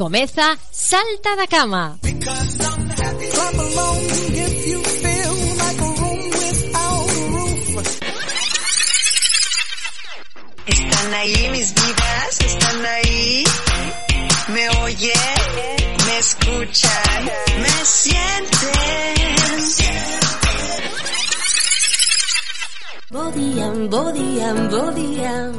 [0.00, 1.98] Comeza Salta da Cama.
[10.64, 13.44] Están ahí mis vidas, están ahí.
[14.48, 15.12] Me oye,
[16.06, 17.24] me escuchan,
[17.60, 18.70] me sienten.
[23.10, 25.52] Bodía, bodía, bodía,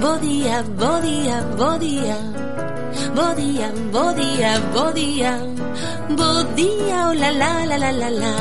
[0.00, 2.33] bodía, bodía, bodía.
[3.14, 5.54] Bodiam, bodiam, bodiam.
[6.18, 8.32] Bodia, oh la la la la la la.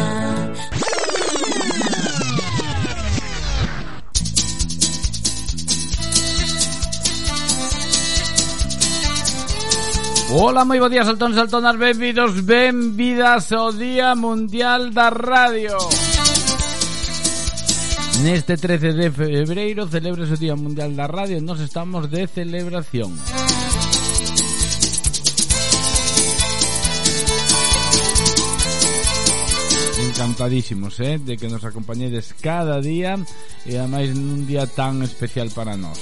[10.33, 15.77] Ola, moi bo día, saltón, saltonas, benvidos, benvidas ao Día Mundial da Radio.
[18.25, 23.13] Neste 13 de febreiro celebra o Día Mundial da Radio e nos estamos de celebración.
[30.33, 33.21] encantadísimos eh, de que nos acompañedes cada día
[33.69, 36.01] e ademais nun día tan especial para nós.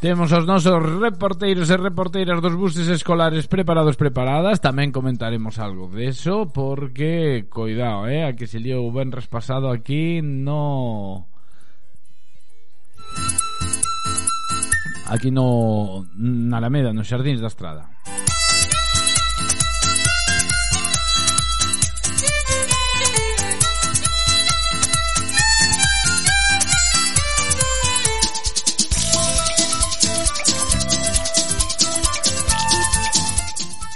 [0.05, 4.61] Temos os nosos reporteiros e reporteiras dos buses escolares preparados, preparadas.
[4.61, 11.25] Tamén comentaremos algo deso, porque, coidado, eh, a que se liou ben raspasado aquí, no...
[15.09, 16.05] Aquí no...
[16.13, 17.94] na Alameda, nos Xardins da Estrada.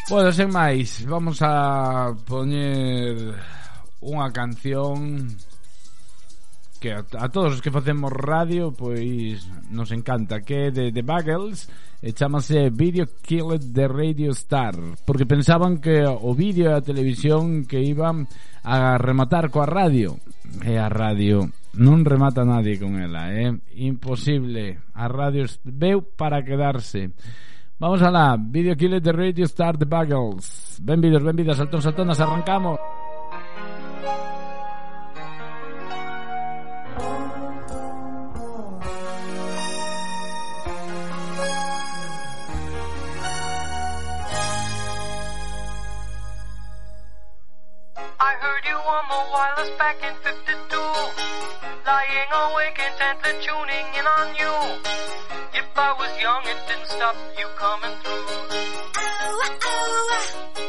[0.10, 3.14] Bueno, sen máis, vamos a poñer
[4.02, 5.30] unha canción
[6.82, 11.06] que a, a todos os que facemos radio pois nos encanta que é de The
[11.06, 11.70] Bagels
[12.02, 14.74] e chamase Video Killed the Radio Star
[15.06, 18.26] porque pensaban que o vídeo e a televisión que iban
[18.66, 20.18] a rematar coa radio
[20.66, 24.82] e a radio non remata nadie con ela é imposible.
[24.98, 27.14] A radio veu para quedarse.
[27.82, 30.80] Vamos alá, Video Killer de Radio Star The Buggles.
[30.82, 32.78] Benvidos, benvidas, saltón, saltonas, arrancamos.
[48.20, 51.29] I heard you on the wireless back in 52
[51.90, 54.54] Lying awake intently tuning in on you.
[55.58, 58.30] If I was young it didn't stop you coming through.
[60.54, 60.69] They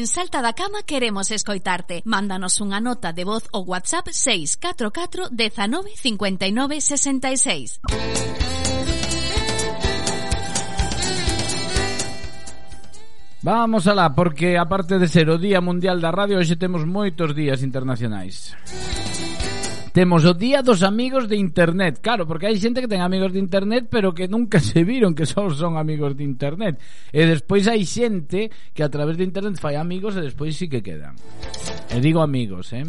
[0.00, 2.00] En Salta da Cama queremos escoitarte.
[2.08, 7.84] Mándanos unha nota de voz o WhatsApp 644 19 59 66.
[13.44, 17.60] Vamos alá, porque aparte de ser o Día Mundial da Radio, hoxe temos moitos días
[17.60, 18.56] internacionais.
[18.56, 18.89] Música
[19.92, 21.98] Temos o día dos amigos de internet.
[21.98, 25.26] Claro, porque hai xente que ten amigos de internet Pero que nunca se viron que
[25.26, 26.78] só son amigos de internet.
[27.10, 30.78] E despois hai xente que a través de internet fai amigos E despois sí que
[30.78, 31.18] quedan.
[31.90, 32.86] E digo amigos, eh?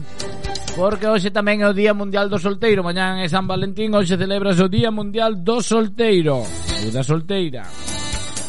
[0.77, 2.86] Porque hoxe tamén é o Día Mundial do Solteiro.
[2.86, 6.46] Mañán é San Valentín, hoxe celebras o Día Mundial do Solteiro.
[6.46, 7.90] Ou da Solteira.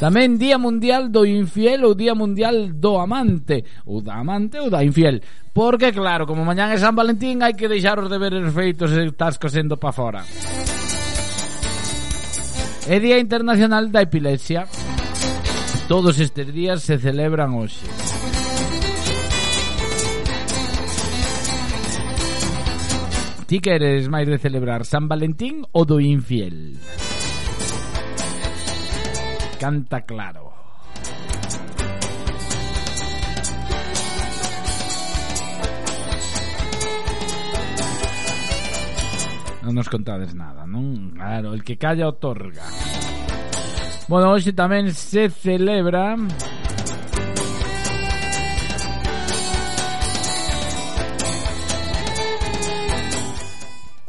[0.02, 4.82] Tamén Día Mundial do Infiel ou Día Mundial do Amante, ou da amante ou da
[4.82, 5.22] infiel.
[5.54, 9.38] Porque claro, como mañán é San Valentín, hai que deixar os deberes feitos e estás
[9.38, 10.26] cosendo pa fora.
[12.90, 14.66] É Día Internacional da Epilepsia.
[15.86, 17.86] Todos estes días se celebran hoxe.
[23.46, 26.74] Ti queres máis de celebrar San Valentín ou do infiel?
[29.62, 30.50] Canta claro.
[39.62, 41.14] Non nos contades nada, non?
[41.14, 42.66] Claro, el que calla otorga.
[44.10, 46.18] Bueno, hoxe tamén se celebra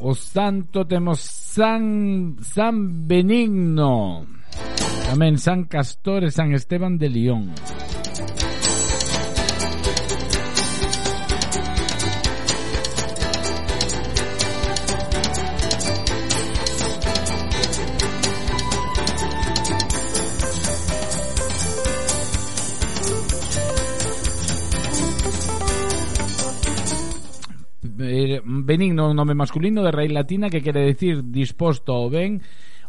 [0.01, 4.41] O santo temos San San Benigno.
[5.13, 7.53] Tamén San Castor San Esteban de León.
[28.01, 32.41] Eh, Benigno é un nome masculino de raíz latina que quere decir disposto ao ben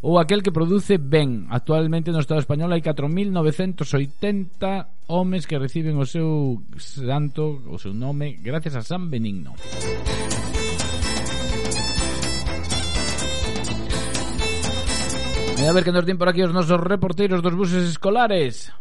[0.05, 1.49] ou aquel que produce ben.
[1.49, 8.37] Actualmente no Estado español hai 4.980 homes que reciben o seu santo, o seu nome,
[8.37, 9.57] gracias a San Benigno.
[15.57, 18.77] E a ver que nos din por aquí os nosos reporteiros dos buses escolares.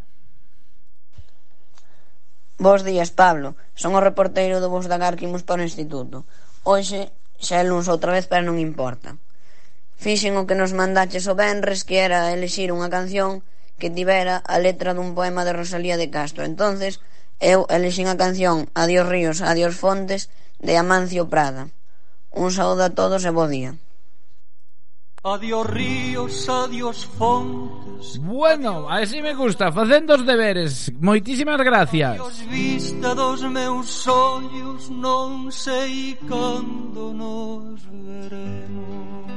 [2.60, 3.56] Bos días, Pablo.
[3.72, 6.28] Son o reporteiro do bus da GAR que imos para o instituto.
[6.68, 9.16] Hoxe xa é luns outra vez, pero non importa.
[9.96, 13.42] Fixen o que nos mandaches o venres que era elixir unha canción
[13.80, 16.42] que tivera a letra dun poema de Rosalía de Castro.
[16.44, 17.02] Entonces,
[17.42, 21.70] eu elixin a canción Adiós ríos, adiós fontes de Amancio Prada.
[22.30, 23.74] Un saúdo a todos e bo día.
[25.24, 33.14] Adiós ríos, adiós fontes Bueno, así me gusta, facendo os deberes Moitísimas gracias Adiós vista
[33.14, 39.33] dos meus ollos Non sei cando nos veremos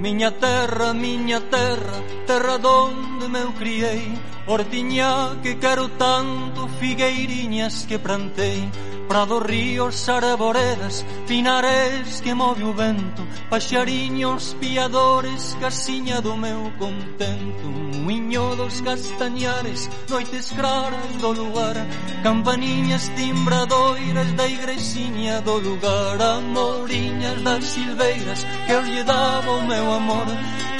[0.00, 4.16] Miña terra, miña terra, terra donde meu criei
[4.50, 8.68] Ordiña que quero tanto Figueiriñas que plantei.
[9.06, 13.22] Prados, ríos, arboredas, pinares que move o vento.
[13.48, 17.66] Paxariños, piadores, casiña do meu contento.
[18.02, 21.76] Muiño dos castañares, noites claras do lugar.
[22.24, 26.20] Campaniñas timbradoiras da igresiña do lugar.
[26.20, 30.26] Amoriñas das silveiras que eu lle daba o meu amor.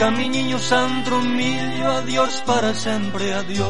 [0.00, 3.59] Camiñiños antro millo, adiós para sempre, adiós.
[3.60, 3.66] 哟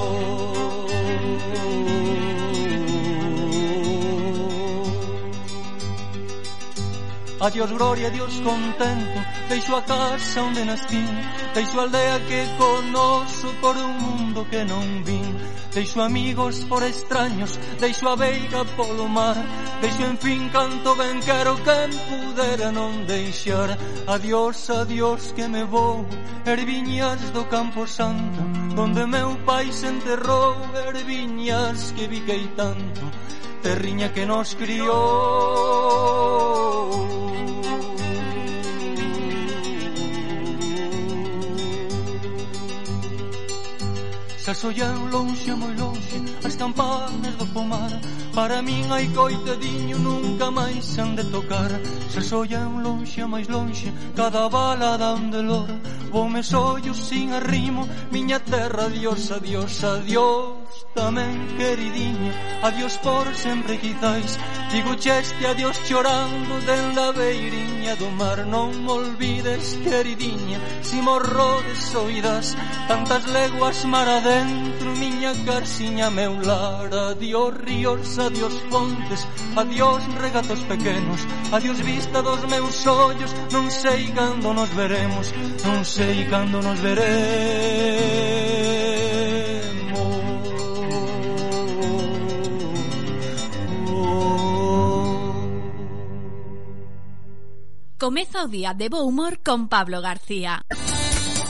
[7.40, 9.18] A Dios gloria, a Dios contento,
[9.48, 11.08] deixo a casa onde nascín,
[11.54, 15.24] deixo a aldea que conoso por un mundo que non vin,
[15.72, 19.40] deixo amigos por extraños, deixo a veiga polo mar,
[19.80, 23.72] deixo en fin canto ben quero quen pudera non deixar.
[24.06, 26.04] Adiós, adiós que me vou,
[26.44, 28.36] erviñas do Campo Santo,
[28.76, 33.00] donde meu pai se enterrou, erviñas que viquei tanto,
[33.62, 36.00] terriña que nos criou
[44.44, 47.92] Xa sollan lonxe, moi lonxe, as campanas do pomar.
[48.34, 51.70] Para min hai coitadiño nunca máis han de tocar.
[52.12, 55.70] Se sollan lonxe máis lonxe cada bala dá un delor
[56.10, 60.58] Voume sollos sin arrimo miña terra adiós, adiós, adiós.
[60.94, 62.34] Tamén queridiña
[62.66, 64.34] adiós por sempre quizáis
[64.74, 68.42] Digo cheste adiós chorando dende a beiriña do mar.
[68.46, 72.58] Non me olvides queridiña si morrodes soidas
[72.90, 76.90] Tantas leguas mar adentro miña carsiña meu lar.
[77.14, 81.20] Adiós ríos adiós fontes, adiós regatos pequenos,
[81.52, 85.32] adiós vista dos meus ollos, non sei cando nos veremos,
[85.64, 88.20] non sei cando nos veremos.
[98.00, 100.64] Comeza o día de bo humor con Pablo García.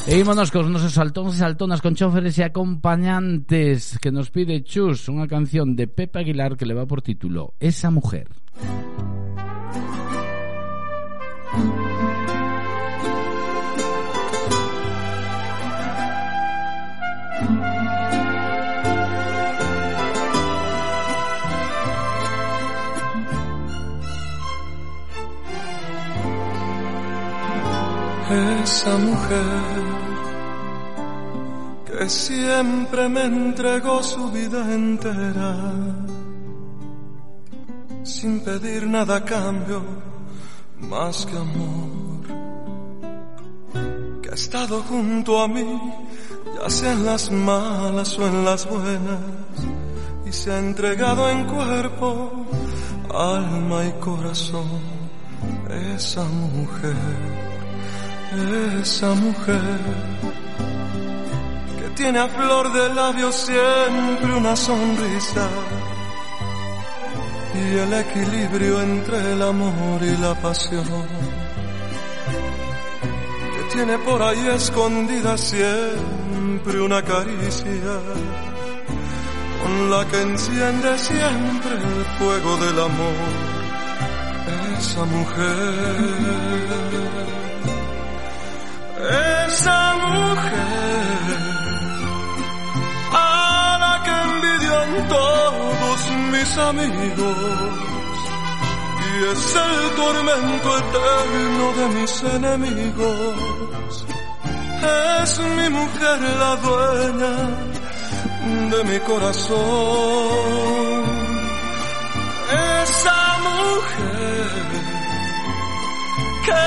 [0.09, 5.12] E ímonos cos nosos saltóns e saltonas con choferes e acompañantes que nos pide Chus
[5.12, 8.28] unha canción de Pepe Aguilar que le va por título Esa mujer.
[28.62, 29.79] esa mujer
[32.00, 35.54] que siempre me entregó su vida entera.
[38.02, 39.83] Sin pedir nada a cambio
[40.78, 42.23] más que amor.
[44.23, 45.78] Que ha estado junto a mí
[46.59, 49.21] ya sea en las malas o en las buenas.
[50.25, 52.47] Y se ha entregado en cuerpo
[53.12, 54.71] alma y corazón.
[55.95, 56.97] Esa mujer
[58.80, 60.29] esa mujer
[62.00, 65.47] tiene a flor de labios siempre una sonrisa.
[67.54, 70.87] Y el equilibrio entre el amor y la pasión
[73.52, 77.95] que tiene por ahí escondida siempre una caricia
[79.62, 83.28] con la que enciende siempre el fuego del amor
[84.78, 86.30] esa mujer.
[89.47, 91.50] Esa mujer
[95.09, 97.90] todos mis amigos
[99.06, 104.06] y es el tormento eterno de mis enemigos.
[105.23, 107.37] Es mi mujer la dueña
[108.70, 109.61] de mi corazón.
[112.82, 114.49] Esa mujer
[116.47, 116.64] que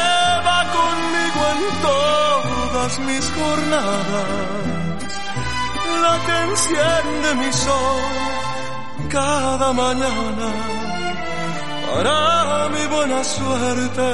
[0.48, 4.28] va conmigo en todas mis jornadas,
[6.04, 8.02] la que enciende mi sol
[9.10, 10.50] cada mañana
[11.90, 14.10] para mi buena suerte.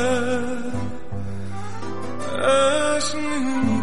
[2.97, 3.78] Es mi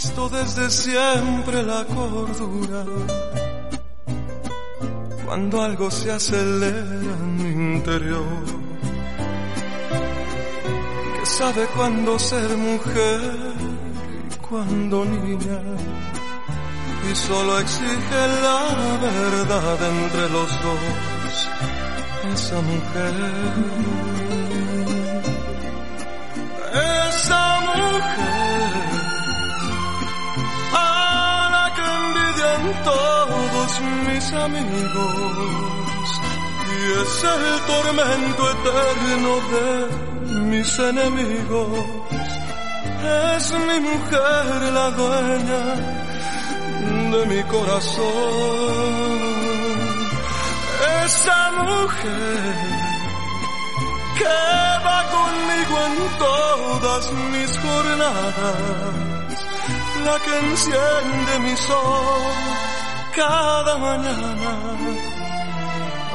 [0.00, 2.84] impuesto desde siempre la cordura.
[5.26, 8.44] Cuando algo se acelera en mi interior,
[11.18, 13.20] que sabe cuándo ser mujer
[14.30, 15.60] y cuándo niña,
[17.10, 21.48] y solo exige la verdad entre los dos.
[22.32, 23.14] Esa mujer
[26.72, 28.39] esa mujer
[33.80, 35.70] mis amigos
[36.70, 39.66] y es el tormento eterno de
[40.50, 41.84] mis enemigos.
[43.36, 45.64] Es mi mujer la dueña
[47.12, 48.10] de mi corazón.
[51.04, 52.54] Esa mujer
[54.18, 54.38] que
[54.86, 58.56] va conmigo en todas mis jornadas,
[60.04, 62.50] la que enciende mi sol
[63.14, 64.52] cada mañana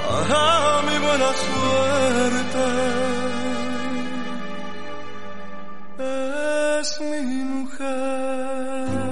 [0.08, 2.66] para mi buena suerte.
[6.80, 9.05] Es mi mujer.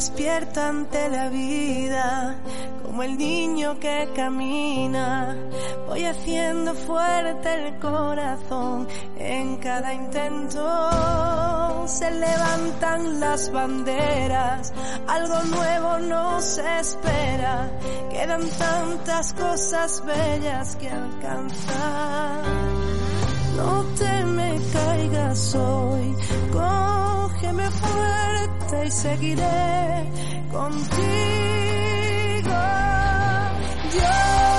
[0.00, 2.34] Despierto ante la vida
[2.82, 5.36] como el niño que camina.
[5.86, 10.64] Voy haciendo fuerte el corazón en cada intento.
[11.86, 14.72] Se levantan las banderas,
[15.06, 17.70] algo nuevo nos espera.
[18.10, 22.42] Quedan tantas cosas bellas que alcanzar.
[23.54, 26.16] No te me caigas hoy,
[27.40, 30.06] cógeme fuerte y seguiré
[30.52, 31.00] contigo.
[33.94, 34.49] Yo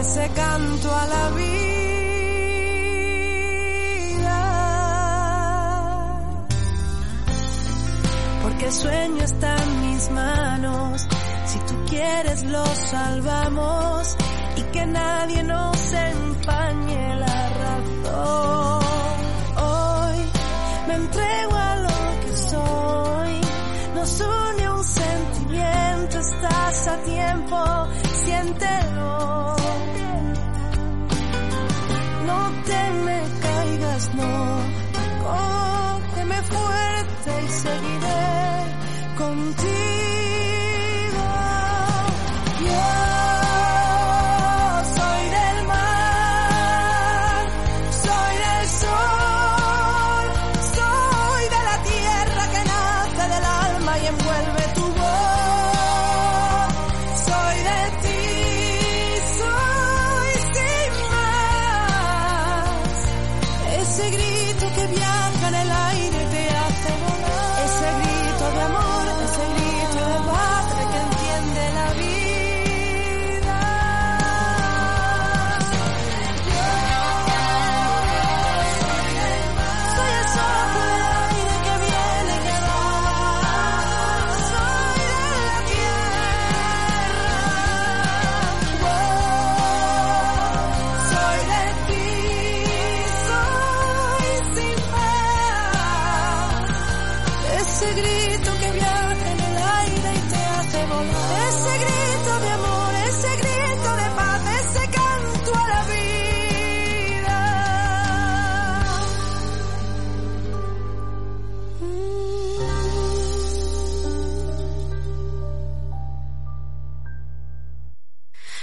[0.00, 1.60] ese canto a la vida.
[8.42, 11.06] Porque el sueño está en mis manos.
[11.46, 14.16] Si tú quieres lo salvamos
[14.56, 18.82] y que nadie nos empañe la razón.
[19.68, 20.18] Hoy
[20.88, 23.40] me entrego a lo que soy.
[23.94, 27.58] Nos une un sentimiento, estás a tiempo,
[28.24, 29.59] siéntelo.
[32.64, 34.60] Te me caigas, no.
[35.24, 40.09] Cógeme fuerte y seguiré contigo.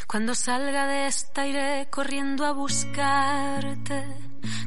[0.08, 4.06] Cuando salga de esta iré corriendo a buscarte.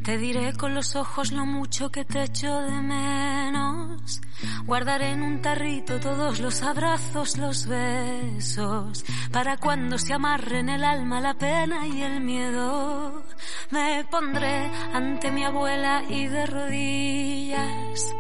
[0.05, 4.20] Te diré con los ojos lo mucho que te echo de menos.
[4.66, 11.20] Guardaré en un tarrito todos los abrazos, los besos, para cuando se amarren el alma,
[11.20, 13.24] la pena y el miedo.
[13.70, 18.14] Me pondré ante mi abuela y de rodillas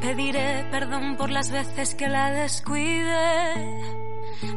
[0.00, 4.05] pediré perdón por las veces que la descuide.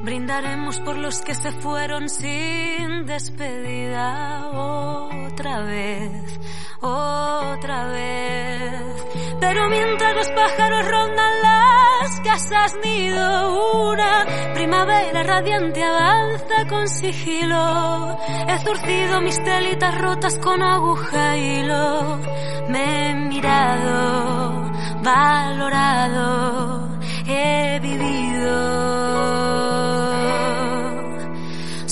[0.04, 6.40] Brindaremos por los que se fueron sin despedida otra vez,
[6.82, 9.06] otra vez.
[9.40, 18.18] Pero mientras los pájaros rondan las casas nido, una primavera radiante avanza con sigilo.
[18.48, 22.20] He zurcido mis telitas rotas con aguja y hilo.
[22.68, 24.72] Me he mirado,
[25.04, 26.90] valorado,
[27.26, 29.39] he vivido.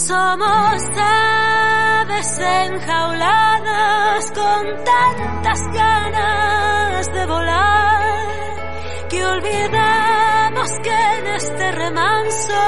[0.08, 12.64] Somos aves enjauladas con tantas ganas de volar que olvidamos que en este remanso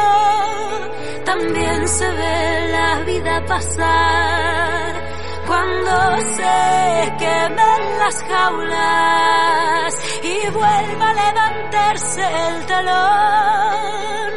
[1.24, 4.94] también se ve la vida pasar.
[5.48, 14.32] Cuando se quemen las jaulas y vuelva a levantarse el telón,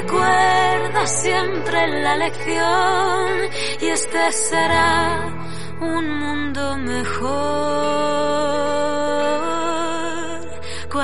[0.00, 5.28] recuerda siempre la lección y este será
[5.80, 7.30] un mundo mejor.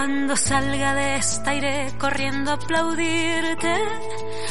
[0.07, 3.75] Cuando salga de esta iré corriendo a aplaudirte,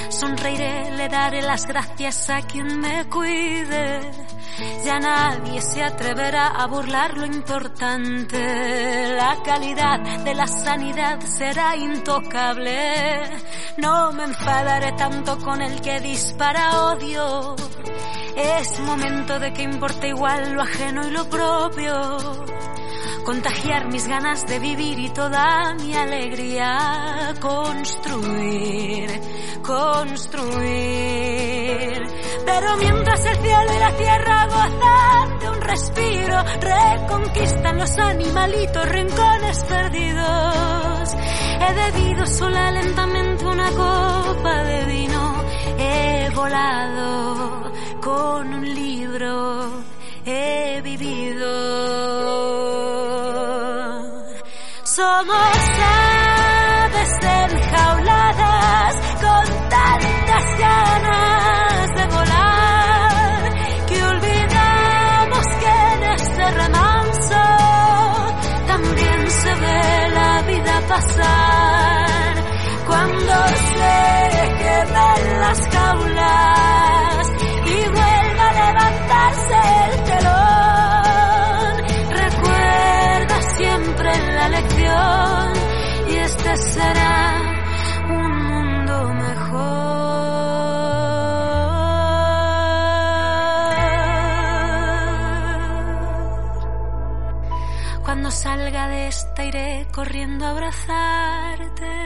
[0.09, 4.01] sonreiré, le daré las gracias a quien me cuide.
[4.83, 9.15] Ya nadie se atreverá a burlar lo importante.
[9.15, 13.21] La calidad de la sanidad será intocable.
[13.77, 17.55] No me enfadaré tanto con el que dispara odio.
[18.35, 22.45] Es momento de que importe igual lo ajeno y lo propio
[23.25, 29.09] contagiar mis ganas de vivir y toda mi alegría, construir,
[29.63, 30.75] construir.
[32.45, 39.63] Pero mientras el cielo y la tierra gozan de un respiro, reconquistan los animalitos rincones
[39.63, 41.15] perdidos.
[41.61, 45.43] He bebido sola lentamente una copa de vino,
[45.79, 49.83] he volado con un libro,
[50.25, 52.54] he vivido.
[75.47, 77.27] Las jaulas
[77.73, 81.73] y vuelva a levantarse el telón.
[82.23, 85.53] Recuerda siempre la lección
[86.09, 87.17] y este será
[88.09, 89.75] un mundo mejor.
[98.05, 102.04] Cuando salga de esta iré corriendo a abrazarte.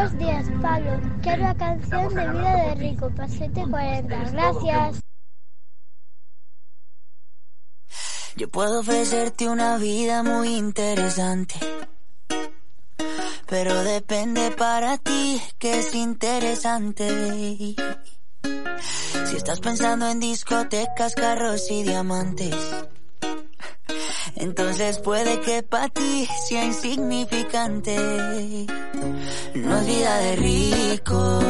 [0.00, 0.98] Buenos días, Pablo.
[1.22, 4.30] Quiero la canción de Vida de Rico, para 740.
[4.30, 5.00] Gracias.
[8.34, 11.56] Yo puedo ofrecerte una vida muy interesante.
[13.46, 17.76] Pero depende para ti que es interesante.
[19.26, 22.56] Si estás pensando en discotecas, carros y diamantes.
[24.40, 27.96] Entonces puede que para ti sea insignificante.
[29.54, 31.40] No es vida de rico,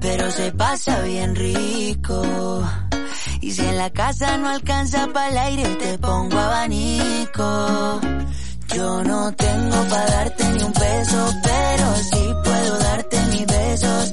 [0.00, 2.22] pero se pasa bien rico.
[3.40, 8.00] Y si en la casa no alcanza para el aire, te pongo abanico.
[8.74, 14.12] Yo no tengo para darte ni un peso, pero sí puedo darte mis besos.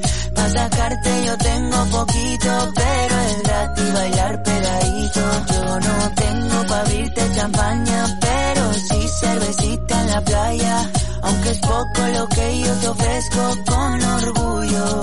[0.53, 5.21] Sacarte yo tengo poquito, pero es gratis bailar pegadito.
[5.53, 10.91] Yo no tengo para abrirte champaña, pero sí cervecita en la playa.
[11.21, 15.01] Aunque es poco lo que yo te ofrezco con orgullo,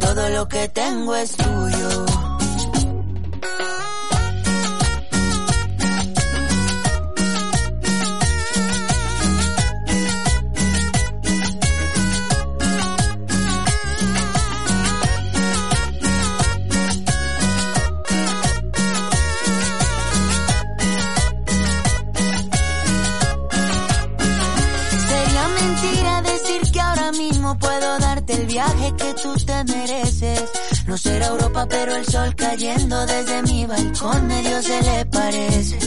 [0.00, 2.06] todo lo que tengo es tuyo.
[28.96, 30.44] Que tú te mereces.
[30.86, 35.78] No será Europa, pero el sol cayendo desde mi balcón medio se le parece.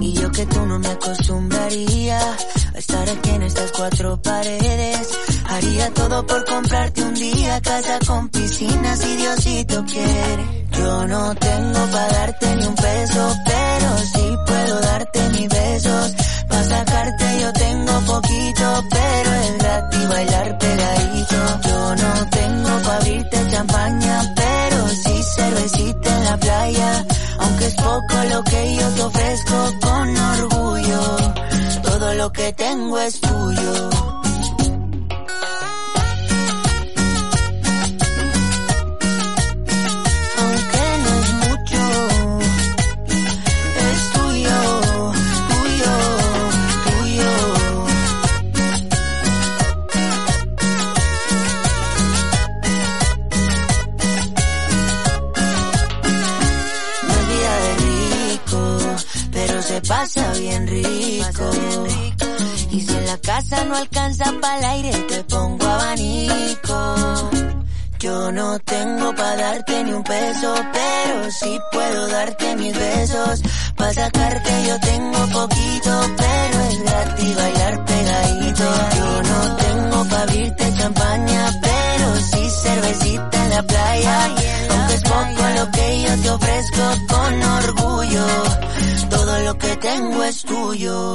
[0.00, 5.08] Y yo que tú no me acostumbraría a estar aquí en estas cuatro paredes.
[5.48, 10.66] Haría todo por comprarte un día casa con piscina si Diosito quiere.
[10.72, 16.14] Yo no tengo para darte ni un peso, pero sí puedo darte mis besos.
[16.48, 21.60] Para sacarte yo tengo poquito, pero es gratis bailar pegadito.
[21.68, 22.30] Yo no
[23.54, 27.06] champaña, pero sí cervecita en la playa.
[27.38, 31.02] Aunque es poco lo que yo te ofrezco con orgullo,
[31.82, 34.13] todo lo que tengo es tuyo.
[63.24, 67.30] Casa no alcanza para el aire, te pongo abanico.
[67.98, 73.42] Yo no tengo para darte ni un peso, pero sí puedo darte mis besos.
[73.76, 78.64] Para sacarte yo tengo poquito, pero es gratis bailar pegadito.
[78.96, 84.34] Yo no tengo para abrirte champaña, pero sí cervecita en la playa.
[84.70, 88.26] Aunque es poco lo que yo te ofrezco con orgullo,
[89.08, 91.14] todo lo que tengo es tuyo.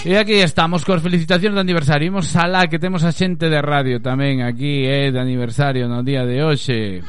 [0.00, 2.08] E aquí estamos cos felicitacións de aniversario.
[2.08, 6.00] Imos alá que temos a xente de radio tamén Aquí é eh, de aniversario no
[6.00, 7.04] día de hoxe.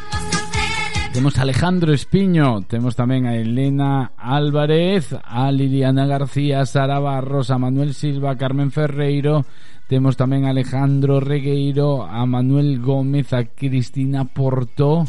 [1.16, 7.60] Temos a Alejandro Espiño Temos tamén a Elena Álvarez A Liliana García Sara Barros A
[7.60, 9.44] Manuel Silva Carmen Ferreiro
[9.92, 15.04] Temos tamén a Alejandro Regueiro A Manuel Gómez A Cristina Porto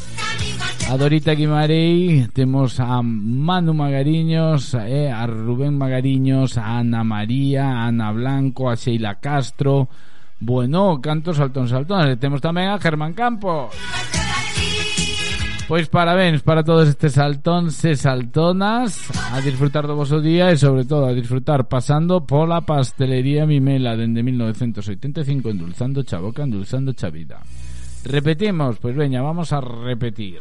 [0.93, 7.87] A Dorita Guimarei Temos a Manu Magariños eh, A Rubén Magariños A Ana María A
[7.89, 9.89] Ana Blanco A Sheila Castro.
[10.39, 13.73] Bueno, cantos saltón saltón E Temos tamén a Germán Campos.
[15.65, 19.09] Pois parabéns para todos estes saltóns e saltonas.
[19.33, 24.21] A disfrutar do voso día E sobre todo a disfrutar pasando Pola pastelería Mimela Dende
[24.21, 27.41] 1985 endulzando cha boca Endulzando cha vida
[28.05, 30.41] Repetimos, pois veña, vamos a repetir.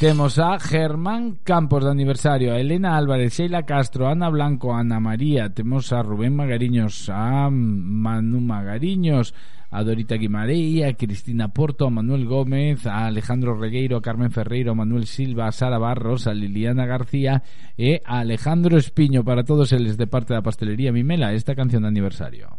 [0.00, 5.54] Temos a Germán Campos de aniversario, a Elena Álvarez, Sheila Castro, Ana Blanco, Ana María,
[5.54, 9.34] temos a Rubén Magariños, a Manu Magariños,
[9.70, 14.72] a Dorita Guimarei, a Cristina Porto, a Manuel Gómez, a Alejandro Regueiro, a Carmen Ferreiro,
[14.72, 17.42] a Manuel Silva, a Sara Barros, a Liliana García
[17.78, 19.24] e a Alejandro Espiño.
[19.24, 22.58] Para todos eles de parte da pastelería Mimela esta canción de aniversario.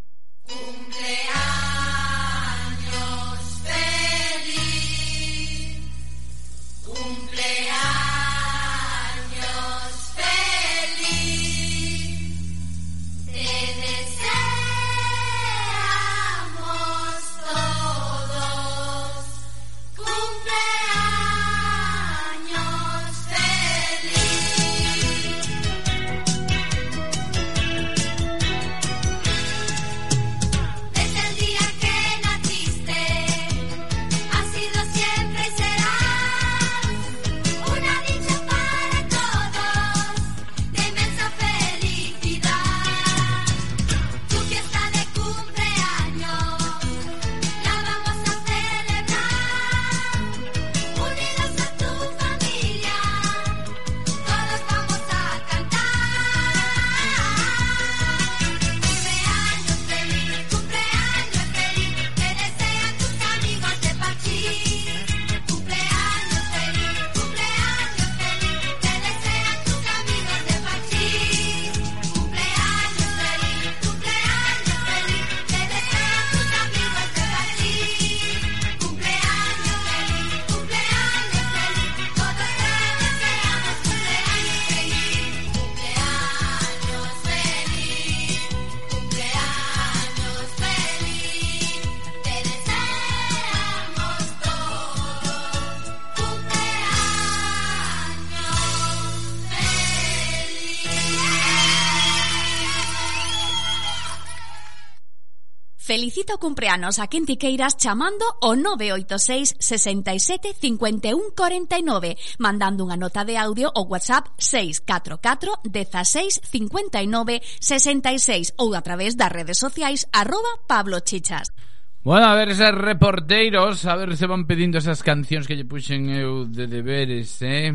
[105.96, 113.00] Felicita o cumpleanos a quen ti queiras chamando o 986 67 51 49, mandando unha
[113.00, 120.04] nota de audio o WhatsApp 644 16 59 66 ou a través das redes sociais
[120.12, 121.56] arroba Pablo Chichas.
[122.04, 126.12] Bueno, a ver esos reporteiros, a ver se van pedindo esas cancións que lle puxen
[126.12, 127.72] eu de deberes, eh?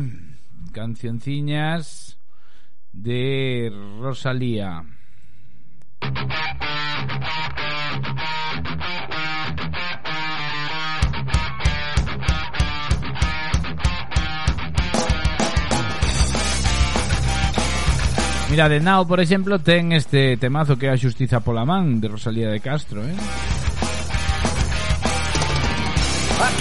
[0.69, 2.21] Cancionciñas
[2.93, 4.85] de Rosalía.
[6.05, 6.70] Rosalía.
[18.51, 22.11] Mira, de Now, por exemplo, ten este temazo que é a Xustiza pola man de
[22.11, 23.15] Rosalía de Castro, eh?
[23.15, 23.23] Aquí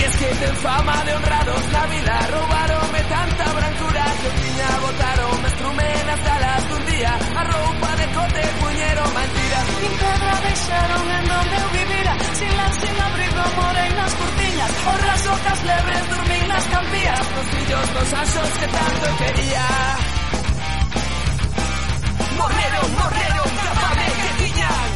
[0.06, 6.34] existen fama de honrados, la vida robaronme tanta brancura que tiña botaron me estrumen hasta
[6.38, 7.42] las dun día a
[7.98, 11.74] de cote, puñero, mentira Min pedra deixaron en donde eu
[12.38, 17.86] sin lan, sin abrigo, morei nas cortiñas Horras, ocas, lebres, dormín nas campías Nos fillos
[17.98, 19.66] dos asos que tanto quería
[22.40, 24.90] morreron, morreron da fame que tiñan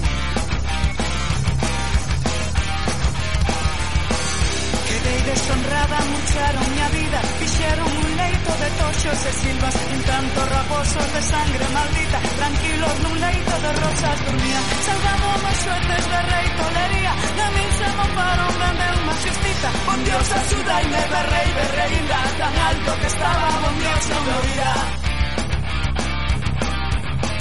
[4.89, 11.09] Quedei deshonrada, mucharon mi vida Fixeron un leito de toxos e silvas Un tanto raposos
[11.15, 17.13] de sangre maldita Tranquilos nun leito de rosas dormían Salvamos as suertes de rei tolería
[17.39, 22.91] De min se mofaron, vendeu unha xustita Bon Dios, axudaime, berrei, berrei Inda tan alto
[23.01, 25.04] que estaba, bon Dios, non lo irá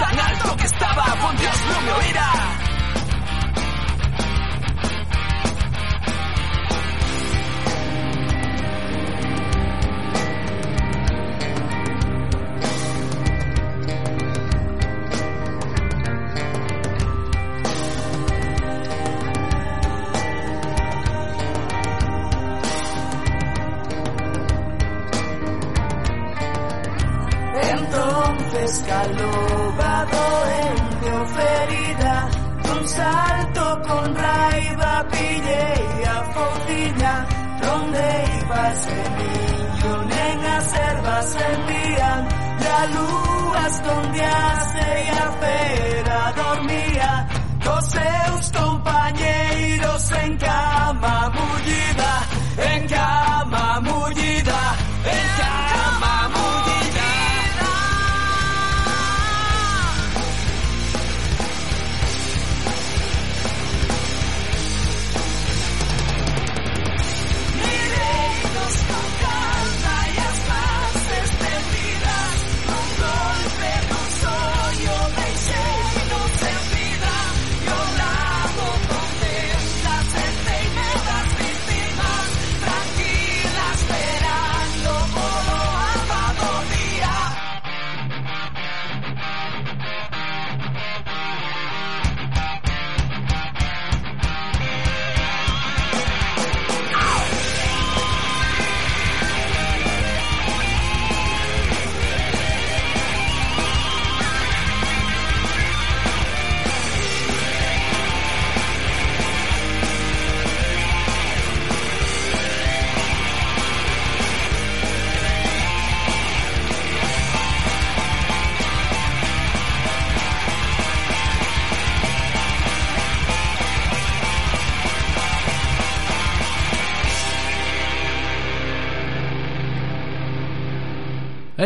[0.03, 1.05] Tan alto que estaba,
[1.39, 2.72] Dios non me oirá
[42.73, 47.11] la lúa escondíase e a fera dormía.
[47.63, 52.11] Cos seus compañeiros en cama mullida
[52.71, 54.61] En cama mullida
[55.15, 55.72] En cama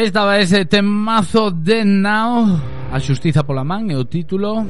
[0.08, 4.64] aí estaba ese temazo de Now A xustiza pola man é o título.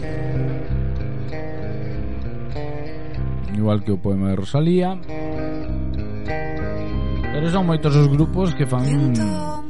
[3.53, 4.97] Igual que o poema de Rosalía.
[7.21, 9.13] Pero son moitos os grupos que fan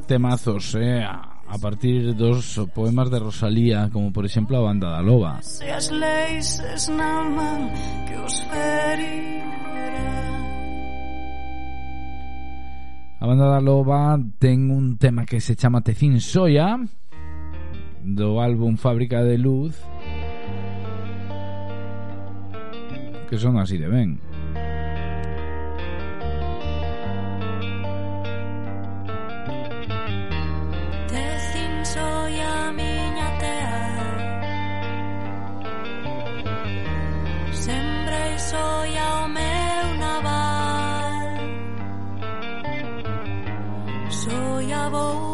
[0.08, 5.44] temazos eh, a partir dos poemas de Rosalía Como por exemplo a banda da loba.
[5.44, 7.76] Se as leis esnaman
[8.08, 10.07] que os ferirá.
[13.20, 16.78] A banda da Loba ten un tema que se chama Tecín Soia
[18.04, 19.74] do álbum Fábrica de Luz
[23.28, 24.22] que son así de ben.
[37.52, 39.57] Sembra e soia ao meu
[44.90, 45.27] Oh.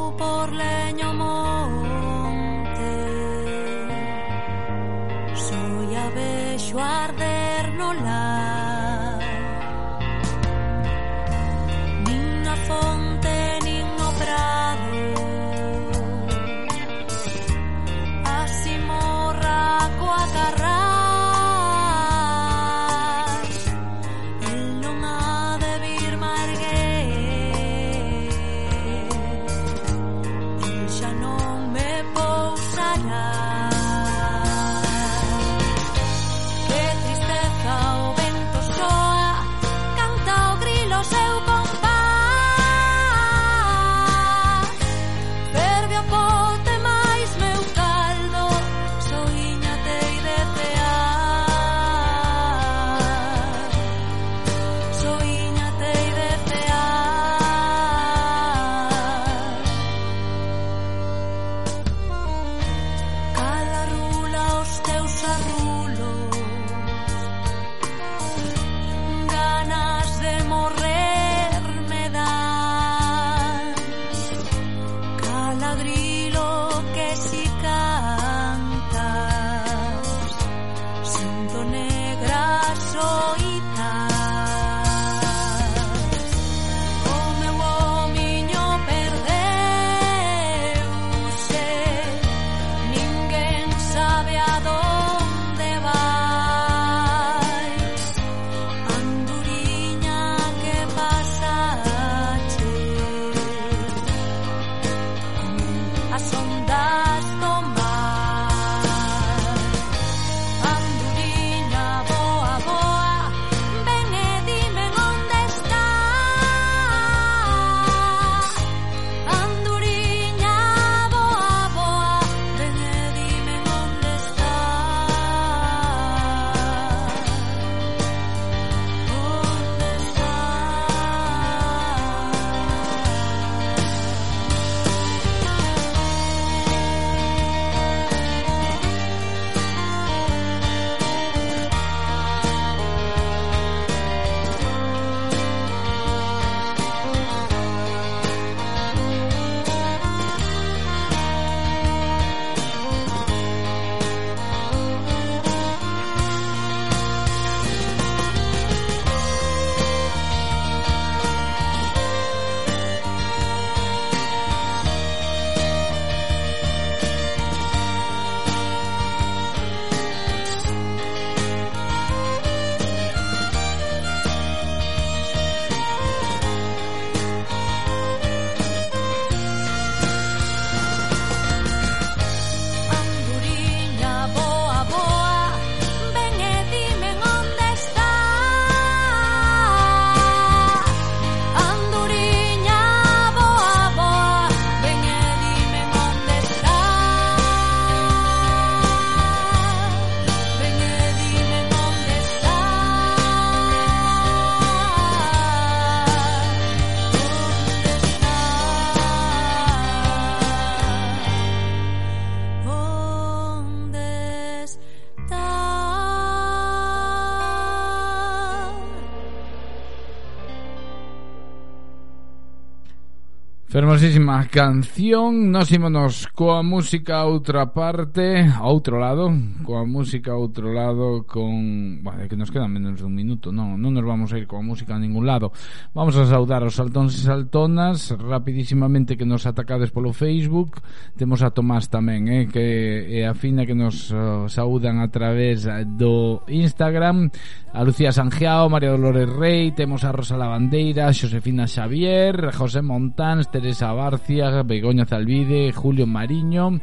[224.03, 229.31] famosísima canción Nos ímonos coa música a outra parte A outro lado
[229.63, 232.03] Coa música a outro lado Con...
[232.03, 234.91] Vale, que nos queda menos dun minuto Non, non nos vamos a ir coa música
[234.91, 235.55] a ningún lado.
[235.95, 240.83] Vamos a saudar os saltóns e saltonas Rapidísimamente que nos atacades polo Facebook
[241.15, 245.63] Temos a Tomás tamén eh, Que é a fina que nos uh, saudan a través
[245.95, 247.31] do Instagram
[247.71, 253.92] A Lucía Sanjeao, María Dolores Rey Temos a Rosa Lavandeira, Xosefina Xavier José Montans, Teresa
[253.93, 256.81] Barcia, Begoña Zalvide, Julio Mariño.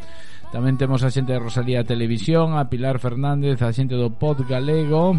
[0.51, 5.15] Tamén temos a xente de Rosalía Televisión, a Pilar Fernández, a xente do Pod Galego,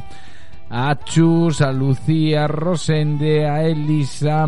[0.68, 4.44] a Chus, a Lucía, a Rosende, a Elisa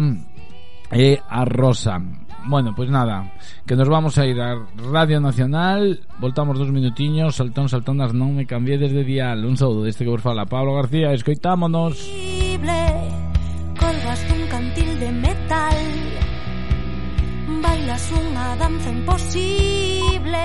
[0.92, 2.00] e a Rosa.
[2.46, 3.32] Bueno, pues nada,
[3.66, 4.60] que nos vamos a ir a
[4.92, 10.04] Radio Nacional Voltamos dos minutiños, saltón, saltonas, non me cambié desde dial Un saúdo deste
[10.04, 12.93] que vos fala Pablo García, escoitámonos Libre.
[18.04, 20.44] Bailas unha danza imposible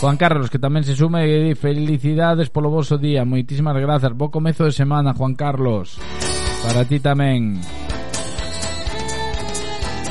[0.00, 3.24] Juan Carlos, que tamén se sume e di felicidades polo vosso día.
[3.24, 4.12] Moitísimas grazas.
[4.12, 5.96] Bo comezo de semana, Juan Carlos.
[6.60, 7.56] Para ti tamén.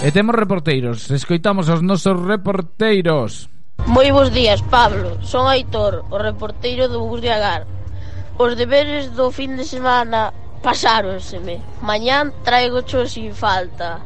[0.01, 1.13] E temos reporteiros.
[1.13, 3.45] Escoitamos aos nosos reporteiros.
[3.85, 5.21] Moi bons días, Pablo.
[5.21, 7.69] Son Aitor, o reporteiro do Burdiagar.
[8.41, 10.33] Os deberes do fin de semana
[10.65, 11.61] pasáronseme.
[11.85, 14.01] Mañán traigo cho sin falta.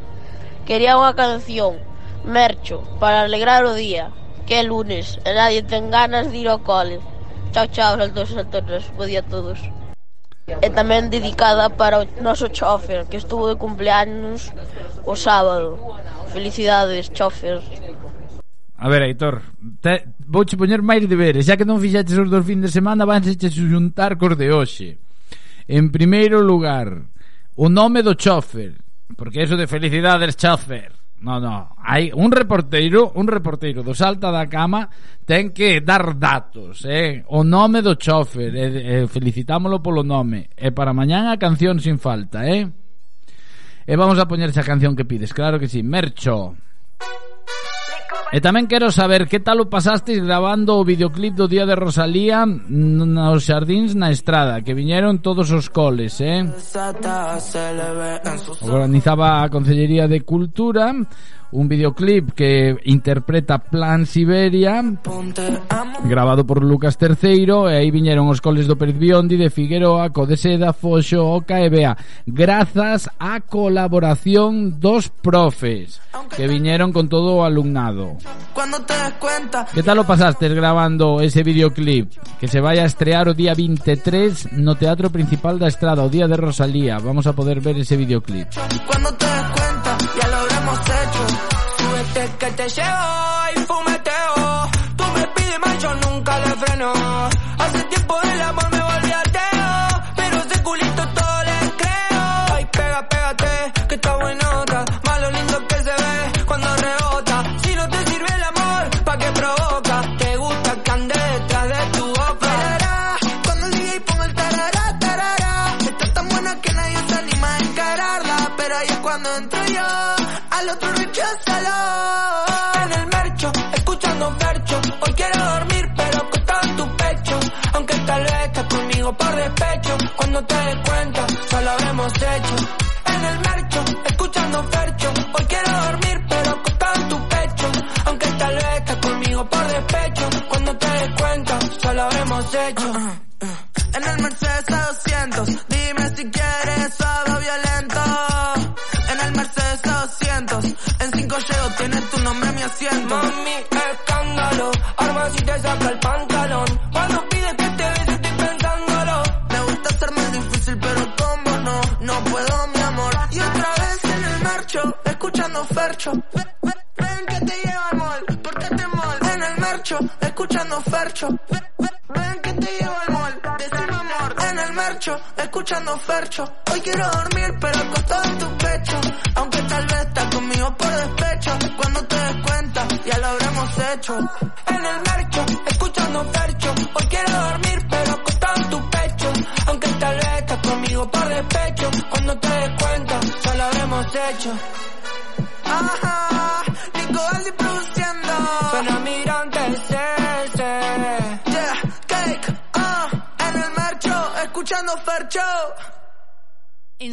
[0.68, 1.80] Quería unha canción,
[2.28, 4.12] Mercho, para alegrar o día
[4.50, 6.98] que é lunes e nadie ten ganas de ir ao cole.
[7.54, 8.84] Chao, chao, saltos e saltonas.
[8.98, 9.62] Bo día a todos.
[10.50, 14.50] E tamén dedicada para o noso chofer, que estuvo de cumpleaños
[15.06, 15.78] o sábado.
[16.34, 17.62] Felicidades, chofer.
[18.74, 19.46] A ver, Aitor,
[19.86, 23.38] te, vouche poñer máis deberes, xa que non fixaches os dos fin de semana, vanse
[23.38, 24.98] xuntar cos de hoxe.
[25.70, 27.06] En primeiro lugar,
[27.54, 28.82] o nome do chofer,
[29.14, 30.99] porque eso de felicidades, chofer.
[31.22, 34.88] No, no, hai un reporteiro, un reporteiro do salta da cama
[35.28, 37.28] ten que dar datos, eh?
[37.28, 41.84] O nome do chofer, eh, eh felicitámolo polo nome, e eh, para mañán a canción
[41.84, 42.72] sin falta, eh?
[43.84, 46.56] E vamos a poñer esa canción que pides, claro que sí, Mercho.
[48.30, 52.46] E tamén quero saber que tal o pasasteis grabando o videoclip do Día de Rosalía
[52.46, 56.46] nos xardins na estrada, que viñeron todos os coles, eh?
[58.70, 60.94] Organizaba a Consellería de Cultura
[61.52, 64.84] un videoclip que interpreta Plan Siberia
[66.04, 70.28] grabado por Lucas Terceiro e aí viñeron os coles do Perbiondi de Figueroa, Co
[70.74, 76.02] Foxo, Oca e Bea grazas á colaboración dos profes
[76.36, 78.18] que viñeron con todo o alumnado.
[79.74, 82.12] Que tal o pasaste grabando ese videoclip?
[82.40, 86.28] Que se vai a estrear o día 23 no Teatro Principal da Estrada o día
[86.28, 87.00] de Rosalía.
[87.00, 88.50] Vamos a poder ver ese videoclip.
[88.86, 89.59] Cuando te
[90.80, 91.32] los techos.
[91.78, 93.00] Súbete que te llevo
[93.56, 93.99] y fume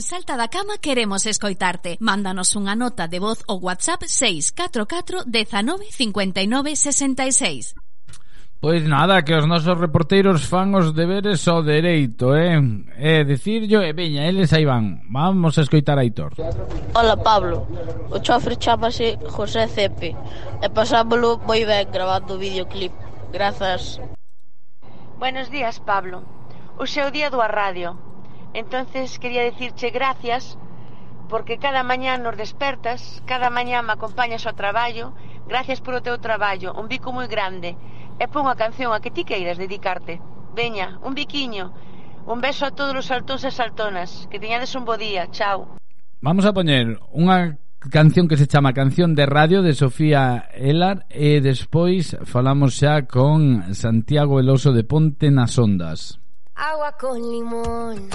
[0.07, 1.99] Salta da Cama queremos escoitarte.
[1.99, 7.75] Mándanos unha nota de voz ou WhatsApp 644 19 59 66.
[8.63, 12.55] Pois nada, que os nosos reporteiros fan os deberes ao dereito, eh?
[13.03, 15.03] É dicirlo, e veña, eles aí van.
[15.11, 16.39] Vamos a escoitar a Aitor.
[16.95, 17.67] Hola, Pablo.
[18.15, 20.15] O chofre chamase José Cepe.
[20.63, 22.95] E pasámolo moi ben grabando o videoclip.
[23.35, 23.99] Grazas.
[25.19, 26.23] Buenos días, Pablo.
[26.79, 28.16] O seu día do radio.
[28.57, 30.57] Entonces quería dicirche gracias
[31.29, 35.13] porque cada mañá nos despertas, cada mañá me acompañas ao traballo,
[35.45, 37.77] gracias polo teu traballo, un bico moi grande,
[38.17, 40.25] e pon a canción a que ti queiras dedicarte.
[40.57, 41.69] Veña, un biquiño,
[42.25, 45.77] un beso a todos os saltóns e saltonas, que teñades un bo día, chao.
[46.25, 47.61] Vamos a poñer unha
[47.93, 53.69] canción que se chama Canción de Radio de Sofía Elar e despois falamos xa con
[53.77, 56.17] Santiago Eloso de Ponte nas Ondas.
[56.57, 58.09] Agua con limón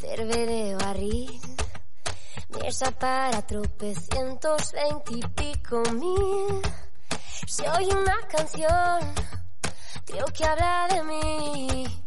[0.00, 1.40] cerve de barril,
[2.48, 6.62] mesa para tropecientos veintipico mil.
[7.46, 9.14] Se oye una canción,
[10.06, 12.02] creo que habla de mí.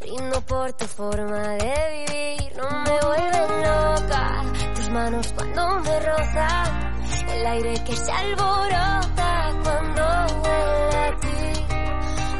[0.00, 4.42] Brindo por tu forma de vivir, no me vuelven loca.
[4.74, 6.94] Tus manos cuando me rozan,
[7.28, 10.02] el aire que se alborota cuando
[10.42, 11.66] huele a ti.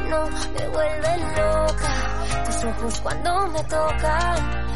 [0.09, 4.68] No me vuelven loca, tus ojos cuando me tocan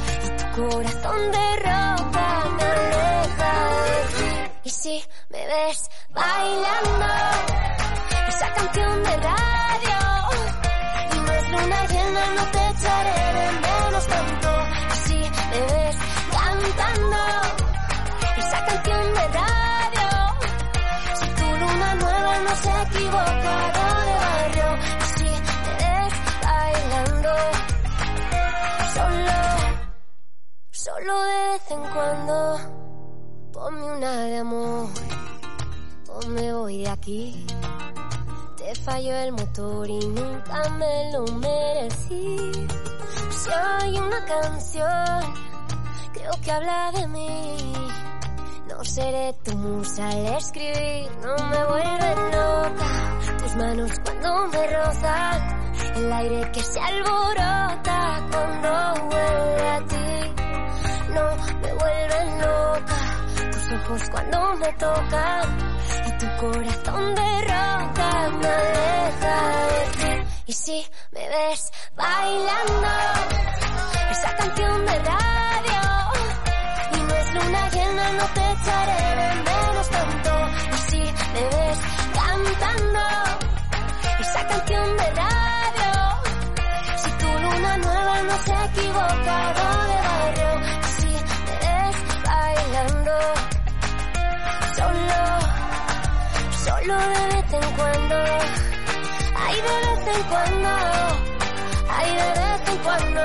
[0.55, 3.53] corazón de roca me aleja.
[4.63, 7.05] Y si me ves bailando
[8.27, 9.99] esa canción de radio
[11.11, 14.49] y no es luna llena no te echaré de menos tanto.
[14.93, 15.19] Y si
[15.51, 15.97] me ves
[16.31, 17.17] cantando
[18.37, 20.09] esa canción de radio
[21.19, 24.69] si tu luna nueva no se equivoca de barrio
[25.01, 25.29] y si
[25.65, 27.33] me ves bailando
[28.93, 29.52] solo
[30.83, 32.59] solo de vez en cuando
[33.53, 34.89] ponme una de amor
[36.09, 37.47] o me voy de aquí
[38.57, 42.51] te falló el motor y nunca me lo merecí
[43.29, 45.33] si hay una canción
[46.11, 47.73] creo que habla de mí
[48.67, 53.37] no seré tu musa al escribir, no me vuelven loca.
[53.39, 60.42] Tus manos cuando me rozan, el aire que se alborota cuando huele a ti.
[61.13, 62.97] No me vuelven loca.
[63.51, 65.57] Tus ojos cuando me tocan
[66.07, 69.37] y tu corazón de roca me aleja
[69.99, 70.27] de.
[70.47, 72.87] Y si me ves bailando
[74.11, 75.81] esa canción de radio
[76.95, 80.31] y no es luna llena no te echaré de menos tanto
[80.73, 81.01] y si
[81.33, 81.79] me ves
[82.13, 82.99] cantando
[84.19, 85.91] esa canción de radio
[87.01, 90.51] si tu luna nueva no se ha equivocado de barrio
[92.55, 93.15] bailando
[94.77, 95.19] solo
[96.65, 98.17] solo de vez en cuando
[99.45, 100.71] ay de vez en cuando
[101.89, 103.21] ay de vez en cuando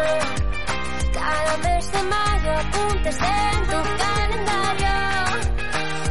[1.12, 4.96] cada mes de mayo apuntes en tu calendario.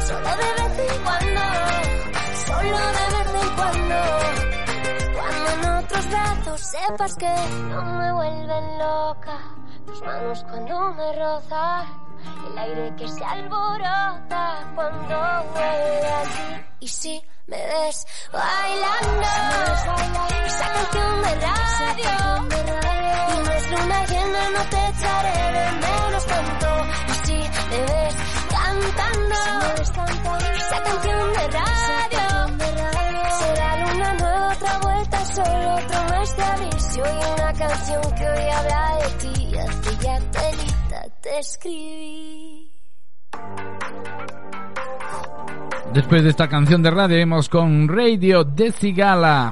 [0.07, 1.43] Solo de vez en cuando,
[2.45, 3.99] solo de vez en cuando.
[5.15, 7.33] Cuando en otros brazos sepas que
[7.69, 9.37] no me vuelven loca.
[9.85, 11.85] Tus manos cuando me rozan,
[12.47, 15.15] el aire que se alborota cuando
[15.53, 16.67] huele a.
[16.79, 19.21] Y si me ves bailando,
[20.45, 22.13] esa canción de radio,
[22.47, 26.67] y no es luna llena, no te echaré de menos tanto.
[27.07, 27.37] Y si
[27.69, 28.15] me ves
[28.49, 29.35] cantando,
[29.81, 32.25] esa canción de radio,
[33.39, 38.49] será luna nueva, otra vuelta, solo otro mes de aviso y una canción que hoy
[38.49, 39.33] habla de ti.
[39.47, 40.76] Y ya telita
[41.39, 42.71] escribí.
[45.93, 49.51] Después de esta canción de radio, vamos con Radio de Cigala.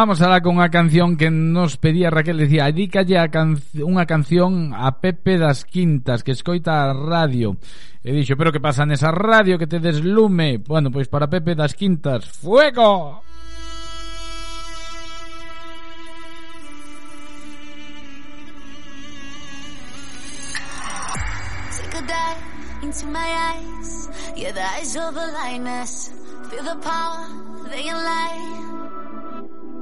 [0.00, 2.40] Vamos ahora con unha canción que nos pedía Raquel.
[2.40, 7.60] Decía, dedícalle a can unha canción a Pepe das Quintas Que escoita a radio.
[8.00, 11.76] E dixo, pero que pasa nesa radio que te deslume Bueno, pois para Pepe das
[11.76, 13.20] Quintas Fuego!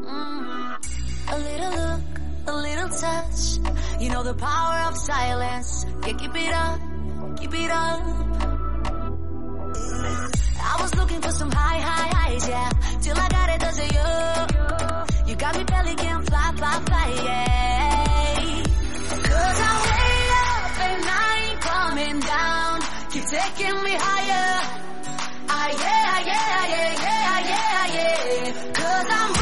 [0.08, 0.76] Mm.
[1.28, 2.00] A little look,
[2.46, 4.00] a little touch.
[4.00, 5.84] You know the power of silence.
[6.06, 6.80] Yeah, keep it up,
[7.38, 8.00] keep it up.
[10.60, 12.70] I was looking for some high, high highs, yeah.
[13.02, 15.30] Till I got it, does it you?
[15.30, 18.62] You got me belly can fly, fly, fly, yeah.
[19.28, 20.12] Cause I'm way
[20.46, 22.80] up and I ain't coming down.
[23.12, 24.50] Keep taking me higher.
[25.50, 28.72] Ah, yeah, yeah, yeah, yeah, yeah, yeah.
[28.72, 29.37] Cause I'm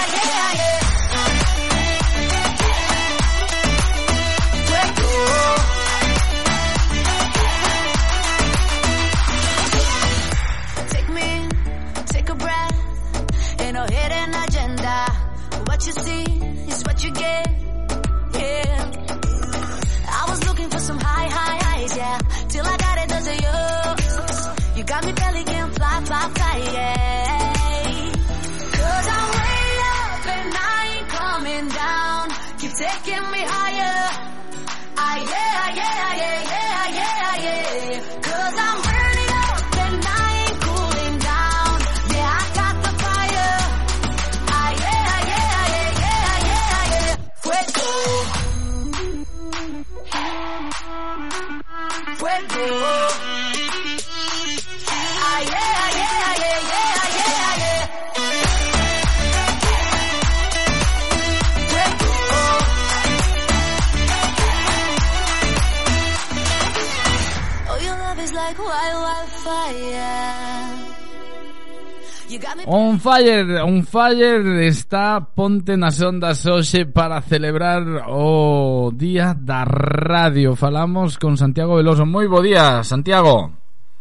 [73.25, 80.53] Fire, un Fire está ponte nas ondas hoxe para celebrar o Día da Radio.
[80.53, 82.05] Falamos con Santiago Veloso.
[82.05, 83.49] Moi bo día, Santiago.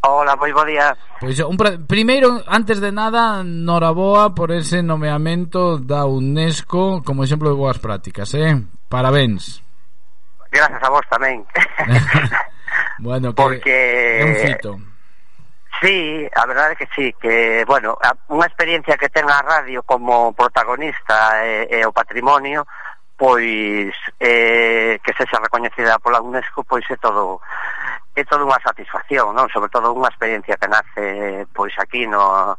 [0.04, 0.92] Hola, moi bo día.
[1.24, 1.56] Pois un
[1.88, 8.28] primeiro, antes de nada, noraboa por ese nomeamento da UNESCO como exemplo de boas prácticas,
[8.36, 8.60] eh?
[8.92, 9.64] Parabéns.
[10.52, 11.48] Gracias a vos tamén.
[13.00, 14.93] bueno, que Porque é un fito
[15.84, 18.00] Sí, a verdade é que sí, que, bueno,
[18.32, 22.64] unha experiencia que ten a radio como protagonista e, e o patrimonio,
[23.20, 27.44] pois eh, que sexa recoñecida pola UNESCO, pois é todo
[28.16, 29.52] é toda unha satisfacción, non?
[29.52, 32.56] Sobre todo unha experiencia que nace pois aquí no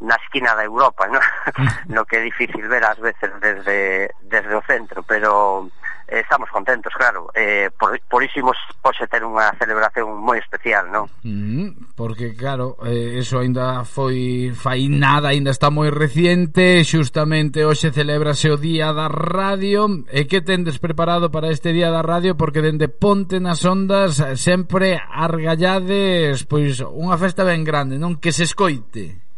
[0.00, 1.20] na esquina da Europa, non?
[1.92, 5.68] no que é difícil ver ás veces desde desde o centro, pero
[6.12, 7.30] Eh, estamos contentos, claro.
[7.34, 11.08] Eh, por, por iso imos pose ter unha celebración moi especial, non?
[11.24, 17.96] Mm, porque, claro, eh, eso aínda foi fai nada, aínda está moi reciente, xustamente hoxe
[17.96, 20.04] celebrase o Día da Radio.
[20.12, 22.36] E que tendes preparado para este Día da Radio?
[22.36, 28.20] Porque dende Ponte nas Ondas sempre argallades pois unha festa ben grande, non?
[28.20, 29.31] Que se escoite.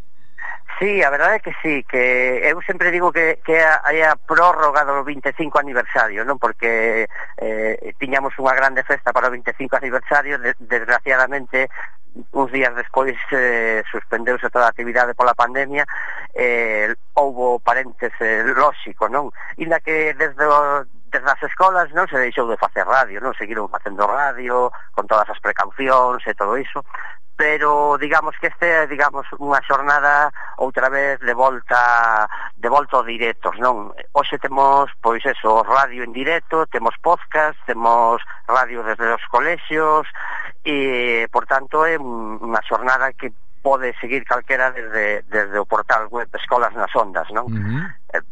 [0.77, 4.83] Sí, a verdade é que sí, que eu sempre digo que, que hai a prórroga
[4.83, 6.35] do 25 aniversario, non?
[6.35, 7.07] Porque
[7.39, 11.71] eh, tiñamos unha grande festa para o 25 aniversario, desgraciadamente
[12.31, 15.83] uns días despois eh, suspendeuse toda a actividade pola pandemia
[16.35, 19.31] eh, houbo parentes eh, lóxico, non?
[19.55, 20.83] Inda que desde o,
[21.15, 25.23] antes das escolas non se deixou de facer radio, non seguiron facendo radio con todas
[25.31, 26.83] as precaucións e todo iso,
[27.39, 30.27] pero digamos que este é digamos unha xornada
[30.59, 32.27] outra vez de volta
[32.59, 33.95] de volta aos directos, non?
[34.11, 38.19] Hoxe temos pois eso, radio en directo, temos podcast, temos
[38.51, 40.03] radio desde os colexios
[40.67, 43.31] e por tanto é unha xornada que
[43.63, 47.47] pode seguir calquera desde desde o portal web Escolas nas Ondas, non?
[47.47, 47.83] Uh -huh.
[48.19, 48.23] eh,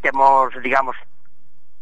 [0.00, 0.96] temos, digamos,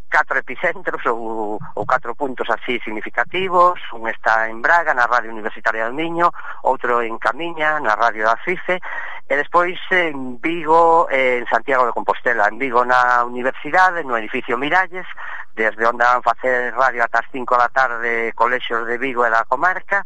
[0.09, 3.79] catro epicentros ou, ou catro puntos así significativos.
[3.93, 6.33] Un está en Braga, na Radio Universitaria do Miño
[6.65, 8.81] outro en Camiña, na Radio da CIFE
[9.29, 12.49] e despois en Vigo, en Santiago de Compostela.
[12.49, 15.05] En Vigo na Universidade, no edificio Miralles
[15.55, 19.43] desde onde van facer radio ata as 5 da tarde colexios de Vigo e da
[19.45, 20.03] comarca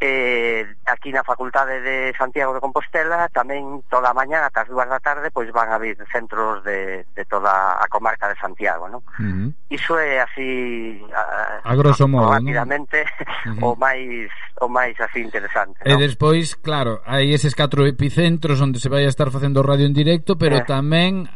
[0.00, 4.86] eh, aquí na Facultade de Santiago de Compostela tamén toda a mañá ata as dúas
[4.86, 9.02] da tarde pois van a vir centros de, de toda a comarca de Santiago non?
[9.18, 9.48] Uh -huh.
[9.74, 12.46] iso é así a, a grosso modo ¿no?
[12.46, 13.58] uh -huh.
[13.66, 14.30] o máis
[14.62, 15.98] o máis así interesante e non?
[15.98, 20.38] despois claro hai eses catro epicentros onde se vai a estar facendo radio en directo
[20.38, 20.66] pero eh.
[20.66, 21.26] tamén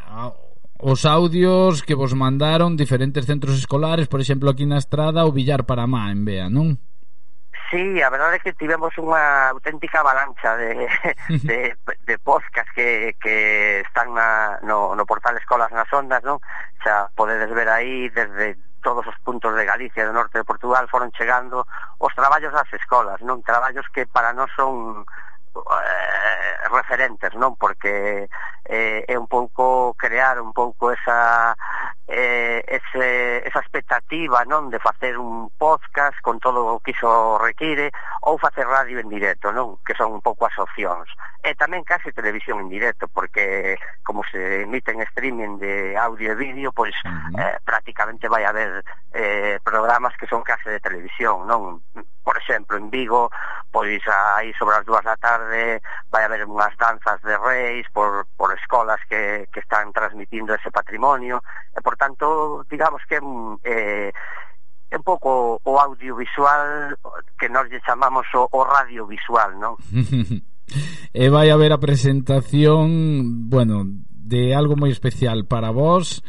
[0.78, 5.66] os audios que vos mandaron diferentes centros escolares por exemplo aquí na Estrada o Villar
[5.66, 6.78] Paramá en Bea non?
[7.72, 10.84] Sí, a verdade é que tivemos unha auténtica avalancha de,
[11.48, 11.72] de,
[12.04, 16.36] de podcast que, que están na, no, no portal Escolas nas Ondas, non?
[16.84, 20.84] Xa podedes ver aí desde todos os puntos de Galicia, e do norte de Portugal,
[20.92, 21.64] foron chegando
[21.96, 23.40] os traballos das escolas, non?
[23.40, 25.08] Traballos que para nós son
[25.54, 27.54] eh, referentes, non?
[27.56, 28.28] Porque
[28.64, 31.54] eh, é un pouco crear un pouco esa
[32.08, 34.68] eh, ese, esa expectativa, non?
[34.68, 37.92] De facer un podcast con todo o que iso require
[38.28, 39.80] ou facer radio en directo, non?
[39.84, 41.08] Que son un pouco as opcións.
[41.42, 46.70] E tamén case televisión en directo, porque como se emiten streaming de audio e vídeo,
[46.70, 47.38] pois uh -huh.
[47.40, 51.80] eh, prácticamente vai haber eh, programas que son case de televisión, non?
[52.22, 53.30] por exemplo, en Vigo,
[53.70, 54.00] pois
[54.38, 59.00] aí sobre as dúas da tarde vai haber unhas danzas de reis por, por escolas
[59.10, 61.42] que, que están transmitindo ese patrimonio,
[61.74, 63.18] e por tanto, digamos que
[63.64, 64.12] eh,
[64.92, 66.94] é un pouco o audiovisual
[67.40, 69.74] que nós lle chamamos o, o radiovisual, non?
[71.16, 76.20] e vai haber a presentación, bueno, de algo moi especial para vos,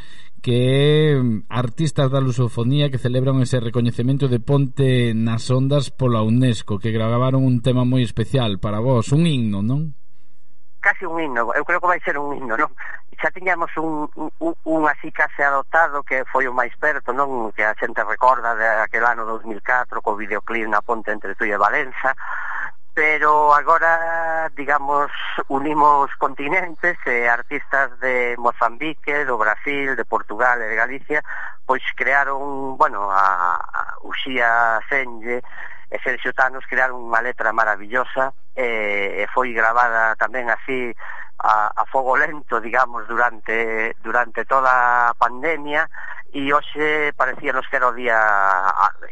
[0.43, 1.15] que
[1.47, 7.47] artistas da lusofonía que celebran ese recoñecemento de Ponte nas Ondas pola UNESCO, que gravaron
[7.47, 9.95] un tema moi especial para vos, un himno, non?
[10.83, 12.75] Casi un himno, eu creo que vai ser un himno, non?
[13.15, 17.55] Xa tiñamos un, un, un así case adoptado que foi o máis perto, non?
[17.55, 21.57] Que a xente recorda de aquel ano 2004 co videoclip na Ponte entre Tui e
[21.57, 22.11] Valenza,
[22.93, 25.09] pero agora, digamos,
[25.47, 31.25] unimos continentes e eh, artistas de Mozambique, do Brasil, de Portugal e de Galicia,
[31.65, 35.41] pois crearon, bueno, a, a Uxía Senlle
[35.89, 40.93] e Sergio Tanos crearon unha letra maravillosa e, eh, e foi gravada tamén así
[41.41, 45.89] a, a fogo lento, digamos, durante, durante toda a pandemia
[46.29, 48.21] e hoxe parecía nos que era o día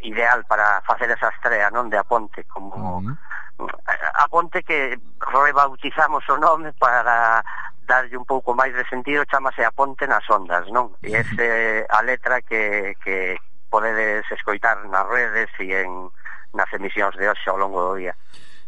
[0.06, 2.78] ideal para facer esa estrea, non, de Aponte, como...
[2.78, 3.32] Uh -huh
[3.66, 7.44] a ponte que rebautizamos o nome para
[7.86, 10.94] darlle un pouco máis de sentido, chamase A Ponte nas Ondas, non?
[11.02, 13.36] E ese a letra que, que
[13.68, 16.08] podedes escoitar nas redes e en,
[16.54, 18.14] nas emisións de hoxe ao longo do día.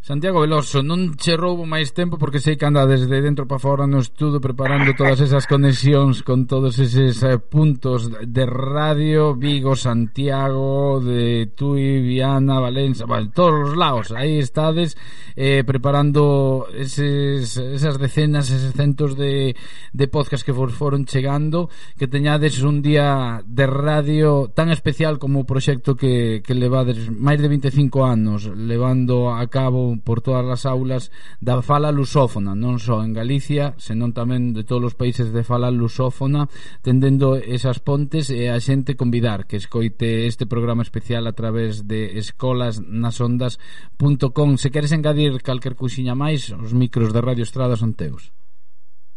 [0.04, 3.88] Santiago Veloso, non che roubo máis tempo porque sei que anda desde dentro para fora
[3.88, 11.00] no estudo preparando todas esas conexións con todos eses eh, puntos de radio, Vigo, Santiago,
[11.00, 14.92] de Tui, Viana, Valencia, vale, todos os lados, aí estades
[15.40, 22.12] eh, preparando eses, esas decenas, eses centos de, de podcast que vos foron chegando, que
[22.12, 27.48] teñades un día de radio tan especial como o proxecto que, que levades máis de
[27.48, 33.12] 25 anos levando a cabo por todas as aulas da fala lusófona, non só en
[33.12, 36.48] Galicia, senón tamén de todos os países de fala lusófona,
[36.80, 42.18] tendendo esas pontes e a xente convidar que escoite este programa especial a través de
[42.18, 44.56] escolasnasondas.com.
[44.58, 48.32] Se queres engadir calquer cousiña máis, os micros de Radio Estrada son teus.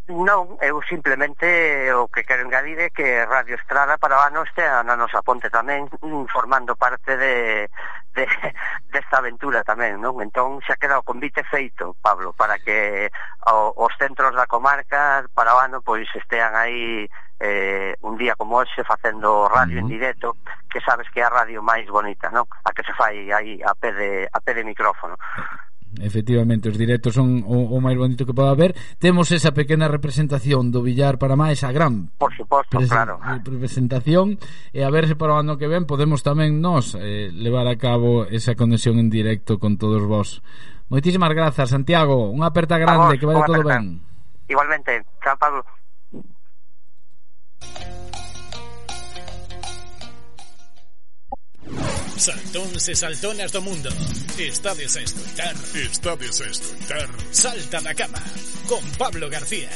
[0.07, 1.43] Non, eu simplemente
[1.91, 5.51] o que quero engadir é que Radio Estrada para o ano estea na nosa ponte
[5.51, 7.67] tamén mm, formando parte de,
[8.15, 8.23] de
[8.87, 10.15] desta aventura tamén, non?
[10.23, 13.11] Entón xa queda o convite feito, Pablo, para que
[13.51, 17.03] o, os centros da comarca para o ano pois estean aí
[17.43, 19.91] eh, un día como hoxe facendo radio uh -huh.
[19.91, 20.39] en directo,
[20.71, 22.47] que sabes que é a radio máis bonita, non?
[22.63, 25.19] A que se fai aí a pé de, a pé de micrófono
[26.01, 28.71] efectivamente, os directos son o, o máis bonito que pode haber.
[29.01, 32.13] Temos esa pequena representación do Villar para máis a gran.
[32.17, 33.19] Por suposto, presen claro.
[33.21, 34.37] Representación
[34.73, 38.27] e a verse para o ano que ven podemos tamén nós eh, levar a cabo
[38.27, 40.43] esa conexión en directo con todos vós.
[40.87, 42.31] Moitísimas grazas, Santiago.
[42.31, 43.79] Unha aperta grande, vos, que vaya todo aperta.
[43.79, 43.99] ben.
[44.47, 45.03] Igualmente.
[45.19, 45.63] Chao, Pablo.
[52.17, 53.89] Saltóns e saltonas do mundo.
[54.39, 58.21] Estades a escoitar Estades a escoitar Salta da cama
[58.67, 59.69] Con Pablo García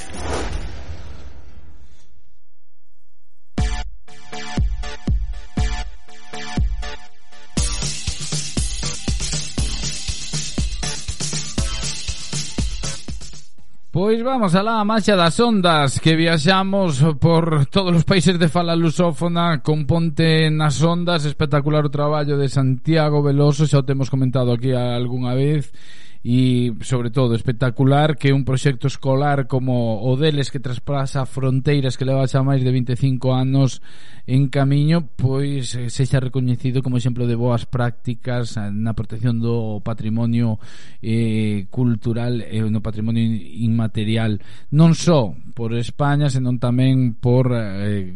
[13.92, 18.72] Pois vamos alá a marcha das ondas que viaxamos por todos os países de fala
[18.72, 24.56] lusófona con ponte nas ondas, espectacular o traballo de Santiago Veloso, xa o temos comentado
[24.56, 25.76] aquí algunha vez
[26.22, 32.06] e, sobre todo, espectacular que un proxecto escolar como o deles que traspasa fronteiras que
[32.06, 33.82] leva xa máis de 25 anos
[34.30, 39.82] en camiño, pois eh, sexa recoñecido como exemplo de boas prácticas eh, na protección do
[39.82, 40.62] patrimonio
[41.02, 43.26] eh, cultural e eh, no patrimonio
[43.58, 44.38] inmaterial.
[44.70, 48.14] Non só por España, senón tamén por eh,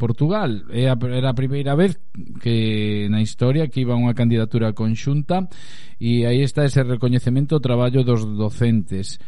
[0.00, 0.64] Portugal.
[0.72, 2.00] É a, era a primeira vez
[2.40, 5.44] que na historia que iba unha candidatura conxunta
[6.00, 9.20] e aí está ese recoñecemento ao traballo dos docentes.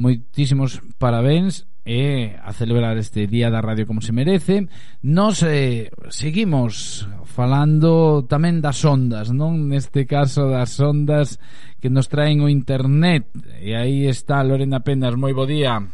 [0.00, 4.66] Moitísimos parabéns e a celebrar este Día da Radio como se merece.
[5.04, 9.68] Nos eh, seguimos falando tamén das ondas non?
[9.68, 11.36] Neste caso das ondas
[11.84, 13.28] que nos traen o internet.
[13.60, 15.84] E aí está Lorena Penas moi bo día.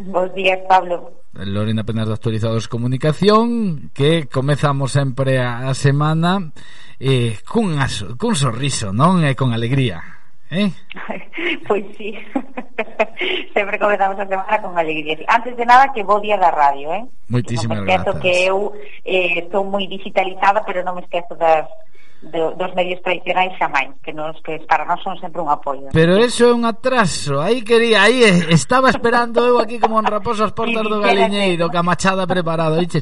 [0.00, 1.25] Bos días Pablo.
[1.44, 6.52] Lorena Penas de Actualizados Comunicación que comezamos sempre a semana
[6.98, 9.20] eh, cun, aso, cun sorriso, non?
[9.24, 10.16] E con alegría
[10.50, 10.70] Eh?
[11.66, 12.14] Pois sí
[13.54, 17.04] Sempre comezamos a semana con alegría Antes de nada, que bo día da radio eh?
[17.28, 18.70] Moitísimas no, grazas que eu
[19.02, 21.66] eh, estou moi digitalizada Pero non me esquezo das
[22.22, 25.88] do, dos medios tradicionais xa máis que nos que para nós son sempre un apoio.
[25.92, 27.40] Pero eso é un atraso.
[27.40, 31.68] Aí quería, aí estaba esperando eu aquí como en raposo as portas sí, do galiñeiro,
[31.68, 33.00] que a machada preparado, dixe.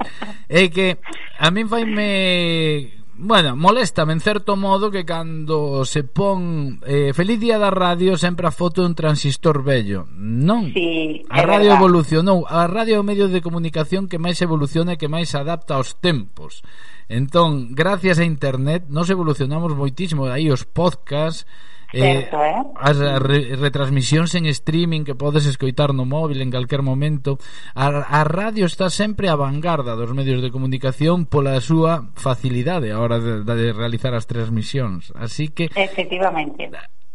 [0.48, 0.98] É que
[1.38, 7.62] a min faime Bueno, moléstame en certo modo que cando se pon eh, Feliz Día
[7.62, 11.78] da Radio sempre a foto de un transistor vello Non, sí, a radio verdad.
[11.78, 15.78] evolucionou A radio é o medio de comunicación que máis evoluciona e que máis adapta
[15.78, 16.66] aos tempos
[17.08, 21.48] Entón, gracias a internet nos evolucionamos moitísimo, aí os podcast
[21.94, 22.58] Eh, Certo, eh?
[22.74, 27.38] as re, retransmisións en streaming que podes escoitar no móvil en calquer momento.
[27.70, 32.98] A, a radio está sempre a vanguarda dos medios de comunicación pola súa facilidade a
[32.98, 35.14] hora de, de realizar as transmisións.
[35.14, 36.66] Así que Efectivamente.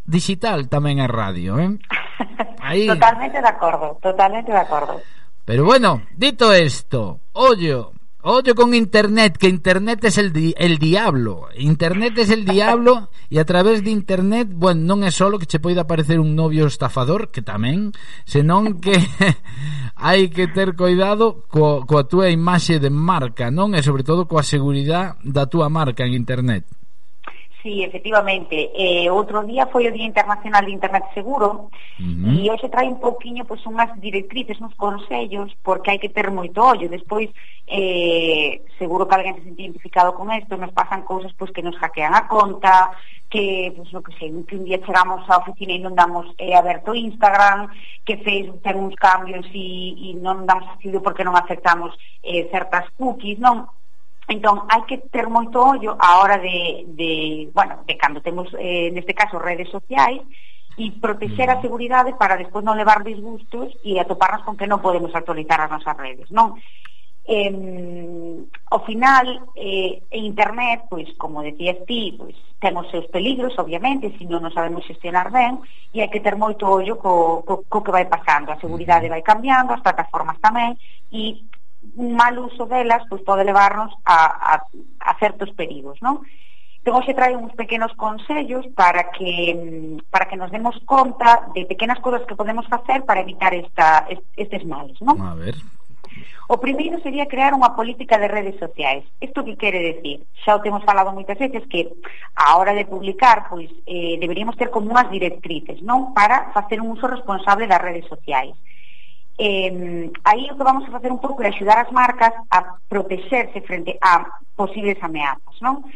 [0.07, 1.75] digital tamén é radio eh?
[2.63, 2.87] Aí...
[2.95, 4.95] totalmente de acordo totalmente de acordo.
[5.43, 11.47] Pero bueno, dito esto ollo Odio con Internet, que Internet es el, di el diablo.
[11.57, 15.63] Internet es el diablo e a través de Internet, bueno, non é só que che
[15.63, 17.95] poida aparecer un novio estafador, que tamén,
[18.27, 18.99] senón que
[19.95, 23.71] hai que ter cuidado co coa túa imaxe de marca, non?
[23.71, 26.67] E sobre todo coa seguridade da túa marca en Internet.
[27.69, 28.71] Sí, efectivamente.
[28.73, 32.41] Eh, outro día foi o Día Internacional de Internet Seguro uh -huh.
[32.41, 36.65] e hoxe trae un poquinho pois, unhas directrices, uns consellos, porque hai que ter moito
[36.65, 36.89] ollo.
[36.89, 37.29] Despois,
[37.69, 41.77] eh, seguro que alguén se sente identificado con isto, nos pasan cousas pois, que nos
[41.77, 42.89] hackean a conta,
[43.29, 46.57] que, pues, lo que sei, que un día chegamos á oficina e non damos eh,
[46.57, 47.69] aberto Instagram,
[48.01, 51.93] que Facebook ten uns cambios e, e non damos sentido porque non aceptamos
[52.25, 53.69] eh, certas cookies, non?
[54.29, 57.11] Entón, hai que ter moito ollo a hora de, de
[57.49, 60.21] bueno, de cando temos, eh, neste caso, redes sociais,
[60.77, 65.11] e protexer a seguridade para despois non levar disgustos e atoparnos con que non podemos
[65.17, 66.61] actualizar as nosas redes, non?
[67.25, 74.13] Eh, ao final, eh, internet, pois, como decías ti, pois, ten os seus peligros, obviamente,
[74.13, 75.57] se non nos sabemos xestionar ben,
[75.89, 78.53] e hai que ter moito ollo co, co, co que vai pasando.
[78.53, 80.77] A seguridade vai cambiando, as plataformas tamén,
[81.09, 81.48] e
[81.95, 84.17] un mal uso delas pois pode levarnos a,
[84.53, 84.53] a,
[84.99, 86.21] a certos perigos, non?
[86.79, 91.67] Entón, hoxe trae uns pequenos consellos para que, mm, para que nos demos conta de
[91.67, 95.19] pequenas cousas que podemos facer para evitar esta, estes males, non?
[95.19, 95.55] A ver.
[96.49, 99.05] O primeiro sería crear unha política de redes sociais.
[99.21, 100.25] Isto que quere decir?
[100.41, 101.93] Xa o temos falado moitas veces que
[102.33, 106.15] a hora de publicar, pois eh, deberíamos ter como unhas directrices, non?
[106.17, 108.57] Para facer un uso responsable das redes sociais.
[109.39, 113.63] Eh, aí o que vamos a facer un pouco é axudar as marcas a protexerse
[113.63, 115.87] frente a posibles ameazas, non?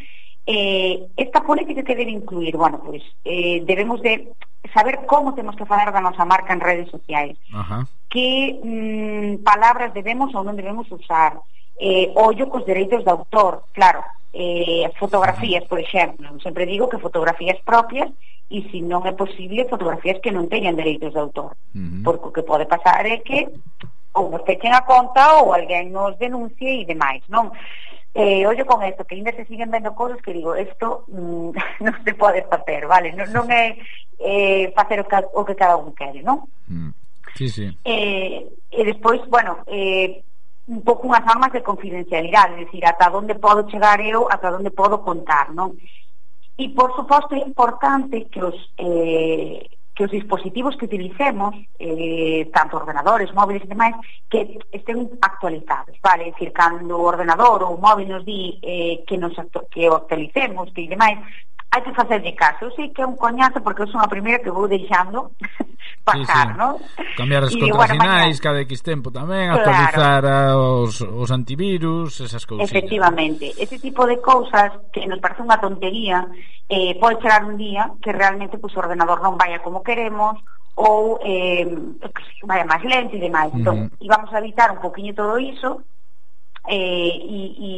[0.48, 4.32] Eh, esta política que debe incluir, bueno, pois, eh, debemos de
[4.74, 7.84] saber como temos que falar da nosa marca en redes sociais, Ajá.
[8.08, 11.36] que mm, palabras debemos ou non debemos usar,
[11.84, 17.60] eh, ollo cos dereitos de autor, claro, eh, fotografías, por exemplo, sempre digo que fotografías
[17.68, 18.08] propias
[18.48, 22.02] e se non é posible fotografías que non teñan dereitos de autor, uh -huh.
[22.08, 23.52] porque o que pode pasar é que
[24.16, 27.52] ou nos pechen a conta ou alguén nos denuncie e demais, non?
[28.14, 31.50] Eh, ollo con isto, que ainda se siguen vendo cousas que digo, isto mm,
[31.84, 33.12] non se pode facer, vale?
[33.12, 33.76] Non, non é
[34.24, 36.48] eh, facer o que, o que cada un quere, non?
[36.72, 36.96] Mm.
[37.36, 37.66] Sí, sí.
[37.84, 40.22] Eh, e despois, bueno, eh,
[40.68, 44.72] un pouco unhas normas de confidencialidade, é dicir, ata onde podo chegar eu, ata onde
[44.72, 45.76] podo contar, non?
[46.56, 52.78] E, por suposto, é importante que os, eh, que os dispositivos que utilicemos, eh, tanto
[52.78, 53.96] ordenadores, móviles e demais,
[54.30, 56.30] que estén actualizados, vale?
[56.30, 59.84] É dicir, cando o ordenador ou o móvil nos di eh, que, nos actu que
[59.90, 61.20] o actualicemos, que demais,
[61.74, 62.70] hai que facerlle caso.
[62.70, 65.34] Eu sei que é un coñazo porque eu son a primeira que vou deixando
[66.06, 66.60] pasar, sí, sí.
[66.62, 66.78] non?
[67.18, 68.46] Cambiar as contrasinais mañana...
[68.46, 69.58] cada X tempo tamén, claro.
[69.58, 70.22] actualizar
[70.54, 72.70] os, os antivirus, esas cousas.
[72.70, 76.30] Efectivamente, ese tipo de cousas que nos parece unha tontería,
[76.70, 80.38] eh, pode chegar un día que realmente pues, o ordenador non vaya como queremos,
[80.78, 81.66] ou eh,
[82.46, 83.50] vaya máis lento e demais.
[83.50, 83.62] Uh -huh.
[83.66, 85.82] Entón, íbamos a evitar un poquinho todo iso
[86.68, 87.72] eh, e, e,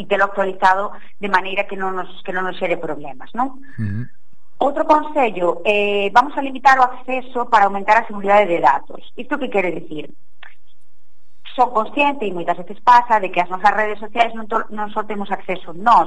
[0.00, 3.58] e telo actualizado de maneira que non nos, que non nos xere problemas, non?
[3.78, 4.04] Uh -huh.
[4.62, 9.02] Outro consello, eh, vamos a limitar o acceso para aumentar a seguridade de datos.
[9.18, 10.14] Isto que quere dicir?
[11.58, 14.86] Son consciente, e moitas veces pasa, de que as nosas redes sociais non, to, non
[14.94, 16.06] só temos acceso nós,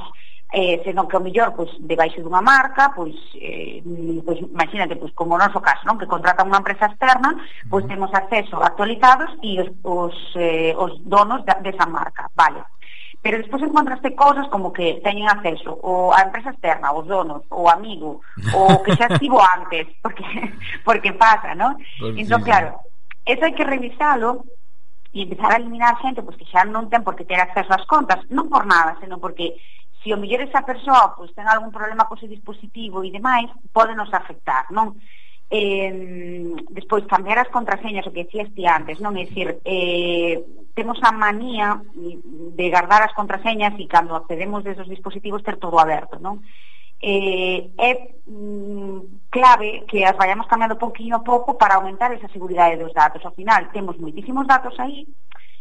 [0.53, 3.81] eh, senón que o millor pois, debaixo dunha marca, pois, eh,
[4.22, 5.97] pois imagínate, pois, como o noso caso, non?
[5.97, 7.34] que contrata unha empresa externa,
[7.69, 7.91] pois uh -huh.
[7.91, 12.61] temos acceso actualizados e os, os, eh, os donos da, desa marca, vale.
[13.26, 17.65] Pero despois encontraste cousas como que teñen acceso ou a empresa externa, os donos, o
[17.65, 18.22] amigo,
[18.53, 20.23] o que xa estivo antes, porque,
[20.85, 21.73] porque pasa, non?
[21.99, 22.77] Entón, claro,
[23.26, 24.45] eso hai que revisalo
[25.09, 27.88] e empezar a eliminar xente pois, que xa non ten por que ter acceso ás
[27.89, 29.57] contas, non por nada, senón porque
[30.06, 33.98] se o mellor esa persoa pois, ten algún problema co seu dispositivo e demais, pode
[33.98, 34.94] nos afectar, non?
[35.49, 39.18] Eh, despois, cambiar as contraseñas, o que decías ti antes, non?
[39.18, 40.45] É dicir, eh,
[40.77, 46.22] temos a manía de guardar as contraseñas e cando accedemos desos dispositivos ter todo aberto,
[46.22, 46.45] non?
[47.02, 47.91] Eh, é
[48.30, 53.26] mm, clave que as vayamos cambiando pouquinho a pouco para aumentar esa seguridade dos datos.
[53.26, 55.10] Ao final, temos moitísimos datos aí,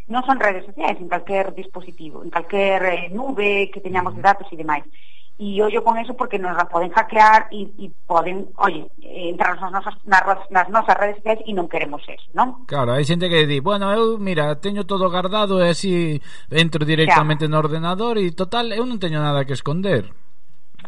[0.07, 4.49] non son redes sociais, en calquer dispositivo, en calquer eh, nube que teñamos de datos
[4.53, 4.85] e demais.
[5.35, 9.73] E ollo con eso porque nos la poden hackear e, e poden, oye, entrar nas
[9.73, 12.63] nosas, nas, nas nosas redes sociais e non queremos eso, non?
[12.71, 16.23] Claro, hai xente que di, bueno, eu, mira, teño todo guardado e así
[16.55, 20.13] entro directamente no ordenador e total, eu non teño nada que esconder.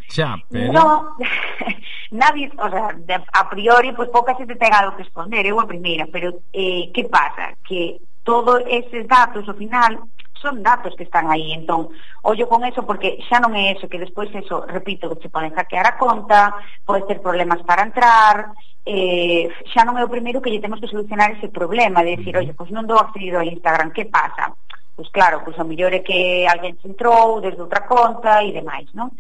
[0.07, 0.71] Xa, pero...
[0.71, 1.19] No,
[2.23, 5.59] nadie, o sea, de, a priori, pois pues, pouca xente ten algo que esconder, eu
[5.59, 7.51] a primeira, pero eh, que pasa?
[7.67, 10.11] Que todos eses datos, ao final,
[10.43, 11.55] son datos que están aí.
[11.55, 15.31] Entón, ollo con eso porque xa non é eso, que despois eso, repito, que se
[15.31, 18.51] poden hackear a conta, podes ter problemas para entrar,
[18.83, 22.35] eh, xa non é o primeiro que lle temos que solucionar ese problema, de decir,
[22.35, 24.51] oye, pois non dou accedido a Instagram, que pasa?
[24.99, 28.91] Pois claro, pois o mellor é que alguén se entrou desde outra conta e demais,
[28.91, 29.15] non?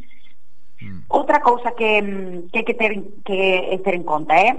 [0.82, 1.06] Mm.
[1.14, 2.92] Outra cousa que, mm, que hai que ter,
[3.22, 4.54] que ter en conta é eh?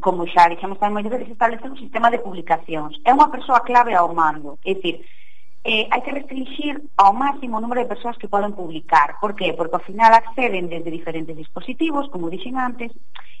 [0.00, 2.98] como xa dixemos tamén moitas veces, establecer un sistema de publicacións.
[3.06, 5.06] É unha persoa clave ao mando, é dicir,
[5.64, 9.16] eh, hai que restringir ao máximo o número de persoas que poden publicar.
[9.22, 9.54] Por qué?
[9.54, 12.90] Porque ao final acceden desde diferentes dispositivos, como dixen antes,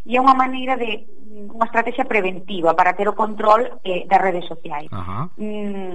[0.06, 1.04] e é unha maneira de
[1.50, 4.88] unha estrategia preventiva para ter o control eh, das redes sociais.
[4.94, 5.92] Uh mm,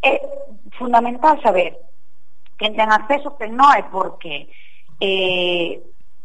[0.00, 0.16] é
[0.80, 1.76] fundamental saber
[2.58, 4.50] quen ten acceso, quen non, é porque.
[5.00, 5.80] Eh,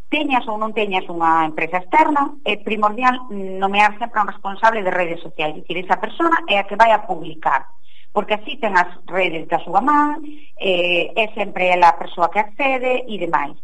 [0.10, 5.22] teñas ou non teñas unha empresa externa, é primordial nomear sempre un responsable de redes
[5.22, 7.65] sociais, dicir, esa persona é a que vai a publicar,
[8.14, 10.22] porque así ten as redes da súa man,
[10.61, 13.57] eh, é sempre ela a persoa que accede e demais.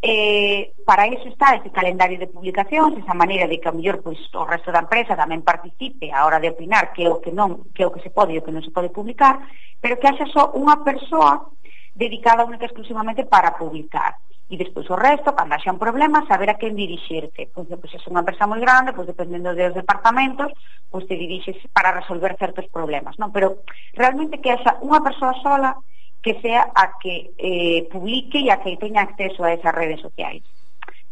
[0.00, 4.18] Eh, para iso está ese calendario de publicacións, esa maneira de que a mellor pois,
[4.32, 7.68] o resto da empresa tamén participe a hora de opinar que é o que non,
[7.76, 9.38] que é o que se pode e o que non se pode publicar,
[9.78, 11.52] pero que haxa só unha persoa
[11.92, 14.16] dedicada única exclusivamente para publicar
[14.50, 17.54] E despois o resto, cando haxa un problema, saber a quen dirixirte.
[17.54, 20.50] Pois, pois se é unha empresa moi grande, pois dependendo dos departamentos,
[20.90, 23.30] pois te dirixes para resolver certos problemas, non?
[23.30, 23.62] Pero
[23.94, 25.78] realmente que haxa unha persoa sola
[26.18, 30.42] que sea a que eh, publique e a que teña acceso a esas redes sociais.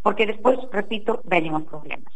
[0.02, 2.10] Porque despois, repito, veñen os problemas.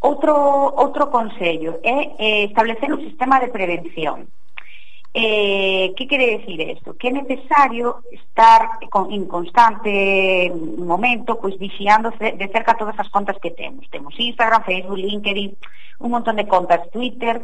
[0.00, 0.32] Outro,
[0.80, 4.32] outro consello é eh, establecer un sistema de prevención.
[5.20, 6.94] Eh, que quere decir isto?
[6.94, 9.90] Que é necesario estar con, en constante
[10.78, 13.90] momento pois, vixiando de cerca todas as contas que temos.
[13.90, 15.58] Temos Instagram, Facebook, LinkedIn,
[16.06, 17.42] un montón de contas, Twitter,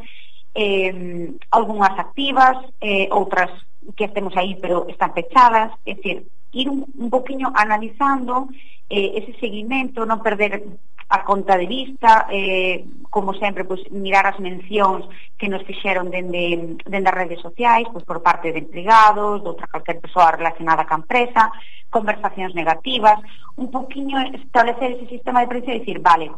[0.54, 3.50] eh, algunhas activas, eh, outras
[3.98, 8.54] que temos aí pero están pechadas, é dicir, ir un, un poquinho analizando
[8.86, 10.62] eh, ese seguimento, non perder
[11.08, 15.04] a conta de vista, eh, como sempre, pues, mirar as mencións
[15.36, 19.68] que nos fixeron dende, dende as redes sociais, pues, por parte de empregados, de outra
[19.68, 21.52] calquer persoa relacionada ca empresa,
[21.90, 23.20] conversacións negativas,
[23.56, 26.32] un poquinho establecer ese sistema de precio e dicir, vale,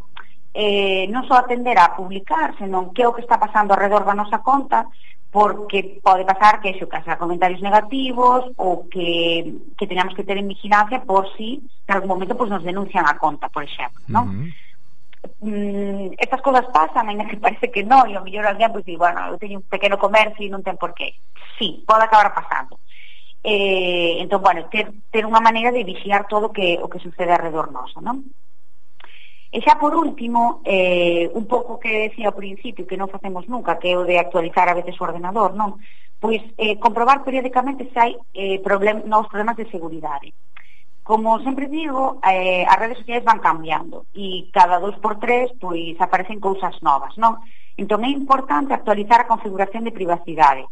[0.57, 4.17] eh, non só atender a publicar, senón que é o que está pasando alrededor da
[4.17, 4.89] nosa conta,
[5.37, 10.49] porque pode pasar que xo casa comentarios negativos ou que, que teñamos que ter en
[10.49, 14.25] vigilancia por si en algún momento pues, nos denuncian a conta, por exemplo, non?
[14.25, 14.49] Uh -huh.
[15.45, 18.89] Mm, estas cousas pasan, ainda que parece que non, e o mellor alguén pois, pues,
[18.89, 21.13] di, bueno, eu teño un pequeno comercio e non ten por qué.
[21.61, 22.81] Sí, pode acabar pasando.
[23.45, 27.37] Eh, entón, bueno, ter, ter unha maneira de vigiar todo o que, o que sucede
[27.37, 28.25] alrededor noso, non?
[29.53, 33.79] E xa por último, eh, un pouco que decía ao principio que non facemos nunca,
[33.79, 35.79] que é o de actualizar a veces o ordenador, non?
[36.19, 40.35] Pois eh, comprobar periódicamente se hai eh, problem, novos problemas de seguridade.
[41.07, 45.95] Como sempre digo, eh, as redes sociais van cambiando e cada dos por tres pois
[46.03, 47.39] aparecen cousas novas, non?
[47.79, 50.67] Entón é importante actualizar a configuración de privacidade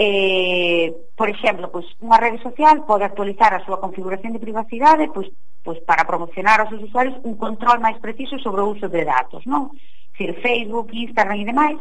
[0.00, 5.26] eh, por exemplo, pois, unha rede social pode actualizar a súa configuración de privacidade pois,
[5.66, 9.42] pois para promocionar aos seus usuarios un control máis preciso sobre o uso de datos,
[9.50, 9.74] non?
[10.14, 11.78] Dicir, Facebook, Instagram e demais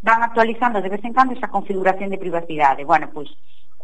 [0.00, 2.88] van actualizando de vez en cando esa configuración de privacidade.
[2.88, 3.28] Bueno, pois,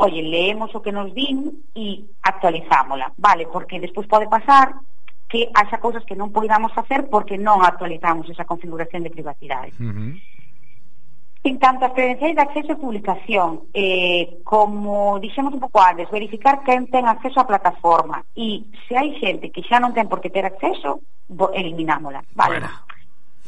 [0.01, 3.53] oye, leemos o que nos din e actualizámola, vale?
[3.53, 4.81] Porque despois pode pasar
[5.29, 9.77] que haxa cousas que non poidamos facer porque non actualizamos esa configuración de privacidade.
[9.77, 10.13] Uh -huh.
[11.45, 16.65] En canto a credenciais de acceso e publicación, eh, como dixemos un pouco antes, verificar
[16.65, 20.33] quen ten acceso á plataforma e se hai xente que xa non ten por que
[20.33, 21.05] ter acceso,
[21.53, 22.25] eliminámola.
[22.33, 22.65] Vale.
[22.65, 22.71] Bueno.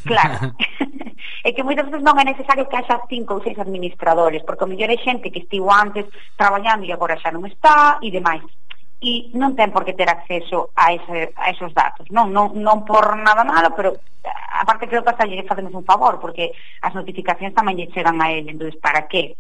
[0.05, 0.53] Claro.
[1.47, 4.71] é que moitas veces non é necesario que haxa cinco ou seis administradores, porque o
[4.71, 6.05] mellor é xente que estivo antes
[6.37, 8.45] traballando e agora xa non está e demais
[9.01, 12.89] e non ten por que ter acceso a, ese, a esos datos non, non, non
[12.89, 16.97] por nada malo pero eh, aparte creo que hasta lle facemos un favor porque as
[16.97, 19.37] notificacións tamén lle chegan a ele entonces para que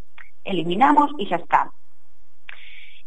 [0.47, 1.69] eliminamos e xa está.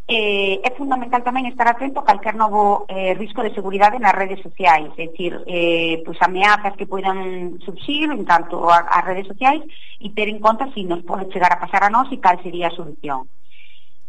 [0.10, 4.42] Eh, é fundamental tamén estar atento a calquer novo eh, risco de seguridade nas redes
[4.42, 9.62] sociais, é dicir, eh, pois ameazas que poidan subsir en tanto ás redes sociais
[10.02, 12.42] e ter en conta se si nos pode chegar a pasar a nós e cal
[12.42, 13.30] sería a solución.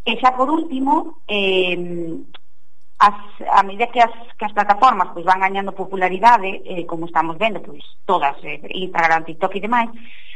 [0.04, 1.76] E xa por último, eh,
[3.00, 3.16] as,
[3.48, 7.60] a medida que as, que as plataformas pois, van gañando popularidade, eh, como estamos vendo,
[7.60, 9.90] pois, todas, eh, Instagram, TikTok e demais,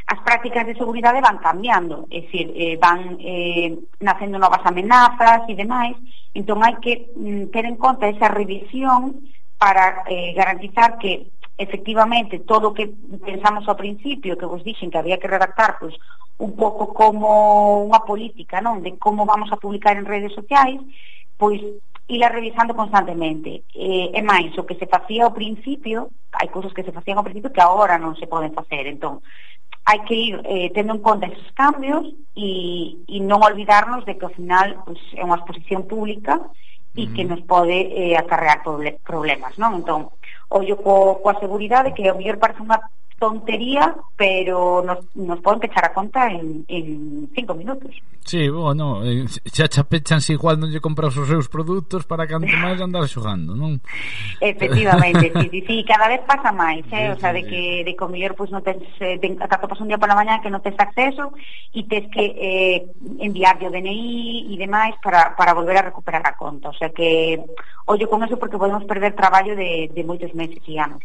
[0.07, 5.53] as prácticas de seguridade van cambiando, é dicir, eh, van eh, nacendo novas amenazas e
[5.57, 5.97] demais,
[6.33, 12.69] entón hai que mm, ter en conta esa revisión para eh, garantizar que efectivamente todo
[12.69, 12.91] o que
[13.23, 15.95] pensamos ao principio que vos dixen que había que redactar pois,
[16.37, 20.83] un pouco como unha política non de como vamos a publicar en redes sociais
[21.39, 21.63] pois
[22.07, 23.63] ila revisando constantemente.
[23.73, 27.25] Eh, e máis o que se facía ao principio hai cousas que se facían ao
[27.25, 28.85] principio que agora non se poden facer.
[28.85, 29.23] Entón
[29.87, 32.05] hai que ir eh, tendo en conta esos cambios
[32.35, 36.41] e, e non olvidarnos de que ao final pois, é unha exposición pública
[36.95, 37.13] e uh -huh.
[37.15, 38.61] que nos pode eh, acarrear
[39.01, 39.81] problemas non?
[39.81, 40.13] Entón
[40.49, 42.79] ollo co, coa seguridade que ao mellor parece unha
[43.25, 47.89] tontería, pero nos, nos poden pechar a conta en, en cinco minutos.
[48.25, 52.49] Sí, bueno, eh, xa xa pechanse igual non lle compras os seus produtos para canto
[52.57, 53.81] máis andar xogando, non?
[54.41, 57.05] Efectivamente, sí, sí, sí, cada vez pasa máis, eh?
[57.05, 59.27] Sí, o sea, de que de que o mellor pois pues, non tens eh, de,
[59.37, 61.33] te, pasa un día pola mañá que non tens acceso
[61.73, 62.77] e tens que eh,
[63.21, 67.41] enviar o DNI e demais para, para volver a recuperar a conta, o sea que
[67.89, 71.01] ollo con eso porque podemos perder traballo de, de moitos meses e anos.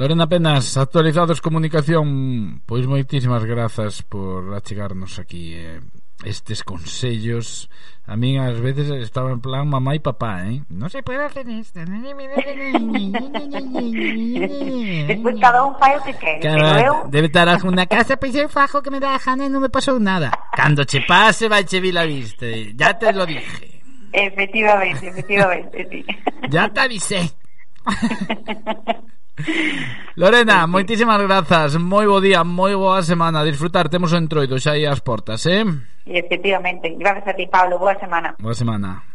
[0.00, 5.84] Lorena Penas, actualizados comunicación Pois moitísimas grazas por achegarnos aquí eh,
[6.24, 7.68] estes consellos
[8.08, 10.64] A min ás veces estaba en plan mamá e papá, eh?
[10.72, 11.84] Non se pode hacer isto
[15.04, 17.04] Despois cada un fai o que quere Cara, eu...
[17.12, 19.68] Debe estar na casa Pois eu fajo que me dá a gana e non me
[19.68, 23.84] pasou nada Cando che pase vai che vi la viste Ya te lo dije
[24.16, 26.00] Efectivamente, efectivamente, sí.
[26.48, 27.20] Ya te avisé
[30.16, 30.70] Lorena, sí.
[30.70, 35.00] moitísimas grazas Moi bo día, moi boa semana Disfrutar, temos o entroido xa aí as
[35.00, 35.64] portas, eh?
[36.06, 39.10] Efectivamente, gracias a ti Pablo, boa semana Boa semana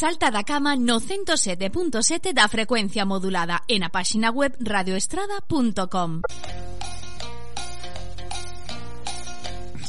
[0.00, 6.24] Salta da cama no 107.7 da frecuencia modulada en a páxina web radioestrada.com.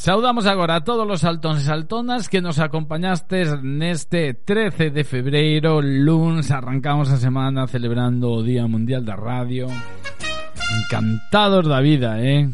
[0.02, 5.78] Saudamos agora a todos os saltóns e saltonas que nos acompañastes neste 13 de febreiro,
[5.78, 9.70] luns, arrancamos a semana celebrando Día Mundial da Radio.
[10.74, 12.50] Encantados da vida, eh?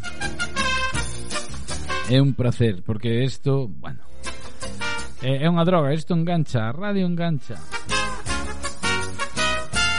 [2.11, 4.03] É un placer, porque isto, bueno,
[5.23, 7.55] é, é unha droga, isto engancha, radio engancha.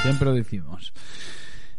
[0.05, 0.93] Sempre o decimos.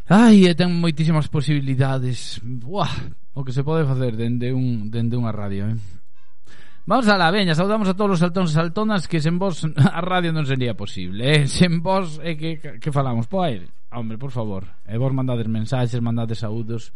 [0.10, 2.41] Ai, e ten moitísimas posibilidades.
[2.41, 2.90] Buah,
[3.38, 5.77] o que se pode facer dende un dende unha radio, eh.
[6.90, 10.02] Vamos a la veña, saudamos a todos os saltóns e saltonas que sen vos a
[10.02, 11.41] radio non sería posible, eh.
[11.45, 13.69] Sen vos é eh, que, que falamos po aire.
[13.94, 16.90] Hombre, por favor, e eh, vos mandades mensaxes, mandades saúdos.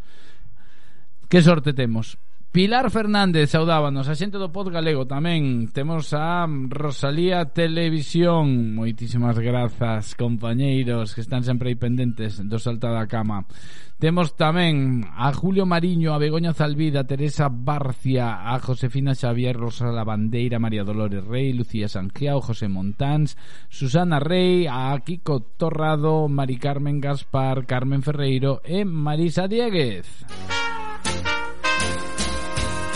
[1.30, 2.18] Que sorte temos.
[2.54, 5.74] Pilar Fernández, saudábanos, a xente do Pod Galego tamén.
[5.74, 8.78] Temos a Rosalía Televisión.
[8.78, 13.50] Moitísimas grazas, compañeiros, que están sempre aí pendentes do Salta da Cama.
[13.98, 19.90] Temos tamén a Julio Mariño, a Begoña Zalvida, a Teresa Barcia, a Josefina Xavier, Rosa
[19.90, 23.34] Lavandeira, María Dolores Rey, Lucía Sangiao, José Montáns,
[23.66, 30.06] Susana Rey, a Kiko Torrado, Mari Carmen Gaspar, Carmen Ferreiro e Marisa Dieguez.
[30.30, 31.33] Música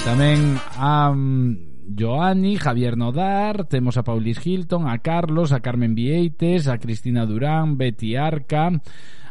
[0.07, 6.71] Tamén a mm, Joani, Javier Nodar, temos a Paulis Hilton, a Carlos, a Carmen Vieites,
[6.71, 8.71] a Cristina Durán, Betty Arca,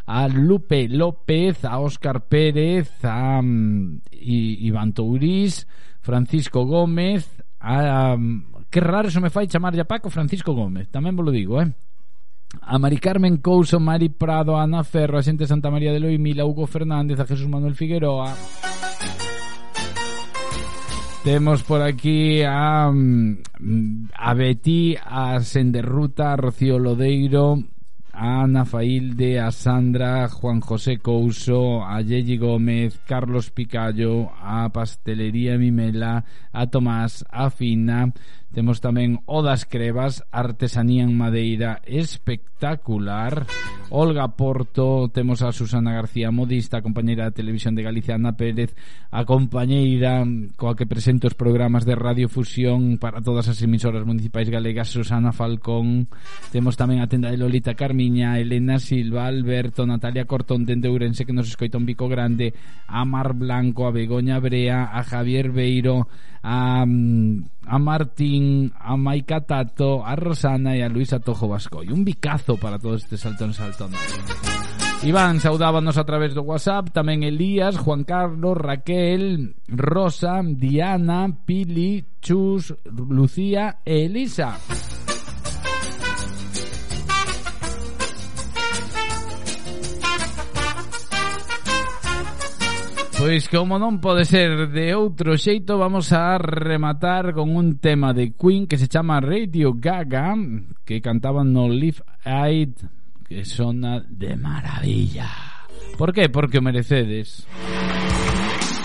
[0.05, 5.65] a Lupe López, a Óscar Pérez, a um, Iván Tourís,
[6.05, 7.25] Francisco Gómez,
[7.57, 11.33] a um, que raro se me fai chamar ya Paco Francisco Gómez, tamén vos lo
[11.33, 11.73] digo, eh?
[12.61, 16.69] A Mari Carmen Couso, Mari Prado, Ana Ferro, a Xente Santa María de Loimila, Hugo
[16.69, 18.37] Fernández, a Jesús Manuel Figueroa...
[21.27, 27.65] Temos por aquí a, mm, a Betty, a Senderruta, a Rocío Lodeiro,
[28.13, 35.59] a Ana Failde, a Sandra, Juan José Couso, a Yegi Gómez, Carlos Picallo, a Pastelería
[35.59, 38.13] Mimela, a Tomás, a Fina,
[38.57, 43.45] Temos tamén O das Crevas, Artesanía en Madeira espectacular.
[43.93, 48.73] Olga Porto, temos a Susana García Modista, compañeira da Televisión de Galicia Ana Pérez,
[49.13, 50.25] a compañeira
[50.57, 56.09] coa que presento os programas de radiofusión para todas as emisoras municipais galegas Susana Falcón.
[56.49, 61.37] Temos tamén a tenda de Lolita Carmiña, Elena Silva, Alberto, Natalia Cortón dende Ourense que
[61.37, 62.57] nos escoita un bico grande,
[62.89, 66.09] a Mar Blanco, a Begoña Brea, a Javier Beiro,
[66.47, 71.91] a, mm, a Martín, a Maika Tato, a Rosana e a Luisa Tojo Vascoy.
[71.91, 73.99] Un bicazo para todos estes saltones saltones.
[75.03, 82.73] Iván saudábanos a través do WhatsApp, tamén Elías, Juan Carlos, Raquel, Rosa, Diana, Pili, Chus,
[82.87, 84.57] Lucía e Elisa.
[93.19, 98.37] Pois como non pode ser de outro xeito Vamos a rematar con un tema de
[98.37, 100.37] Queen Que se chama Radio Gaga
[100.85, 102.77] Que cantaban no Live Aid
[103.25, 105.33] Que sona de maravilla.
[105.97, 106.29] Por que?
[106.29, 107.49] Porque merecedes.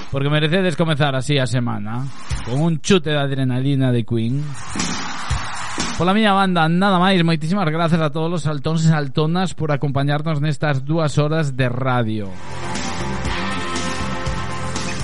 [0.09, 2.07] Porque merecedes comezar así a semana
[2.47, 4.39] Con un chute de adrenalina de Queen.
[5.99, 7.19] Pola miña banda, nada máis.
[7.19, 12.31] Moitísimas grazas a todos os saltóns e saltonas Por acompañarnos nestas dúas horas de radio.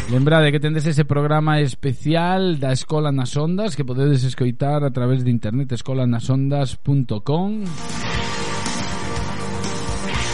[0.10, 5.28] Lembrade que tendes ese programa especial da Escola nas Ondas que podedes escoitar a través
[5.28, 7.68] de internet escolanasondas.com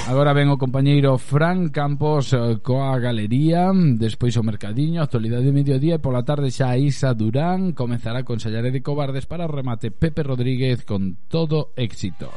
[0.06, 5.98] Agora ven o compañeiro Fran Campos eh, coa galería, despois o mercadiño, actualidade de mediodía
[5.98, 10.22] e pola tarde xa Isa Durán comenzará con Sallaré de Cobardes para o remate Pepe
[10.22, 12.36] Rodríguez con todo éxitos.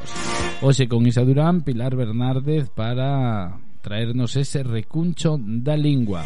[0.65, 6.25] Hoxe con Isa Durán, Pilar Bernárdez para traernos ese recuncho da lingua.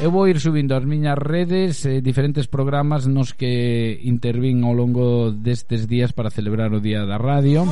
[0.00, 5.28] Eu vou ir subindo as miñas redes eh, diferentes programas nos que intervín ao longo
[5.28, 7.68] destes días para celebrar o Día da Radio.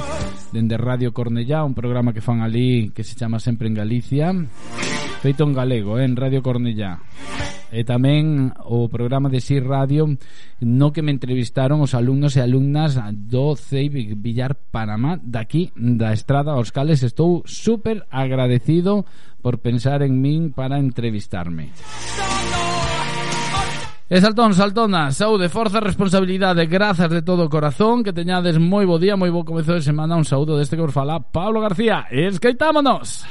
[0.53, 4.29] Dende Radio Cornellá, un programa que fan ali que se chama Sempre en Galicia.
[5.25, 7.01] Feito en galego, eh, en Radio Cornellá
[7.71, 10.17] e tamén o programa de Sir Radio
[10.65, 12.97] no que me entrevistaron os alumnos e alumnas
[13.29, 19.05] do CEI Villar Panamá daqui da Estrada aos cales estou super agradecido
[19.45, 21.71] por pensar en min para entrevistarme
[24.09, 28.97] E saltón, saltona, saúde, forza, responsabilidade, grazas de todo o corazón, que teñades moi bo
[28.97, 32.09] día, moi bo comezo de semana, un saúdo deste que vos fala Pablo García.
[32.09, 33.29] Escaitámonos!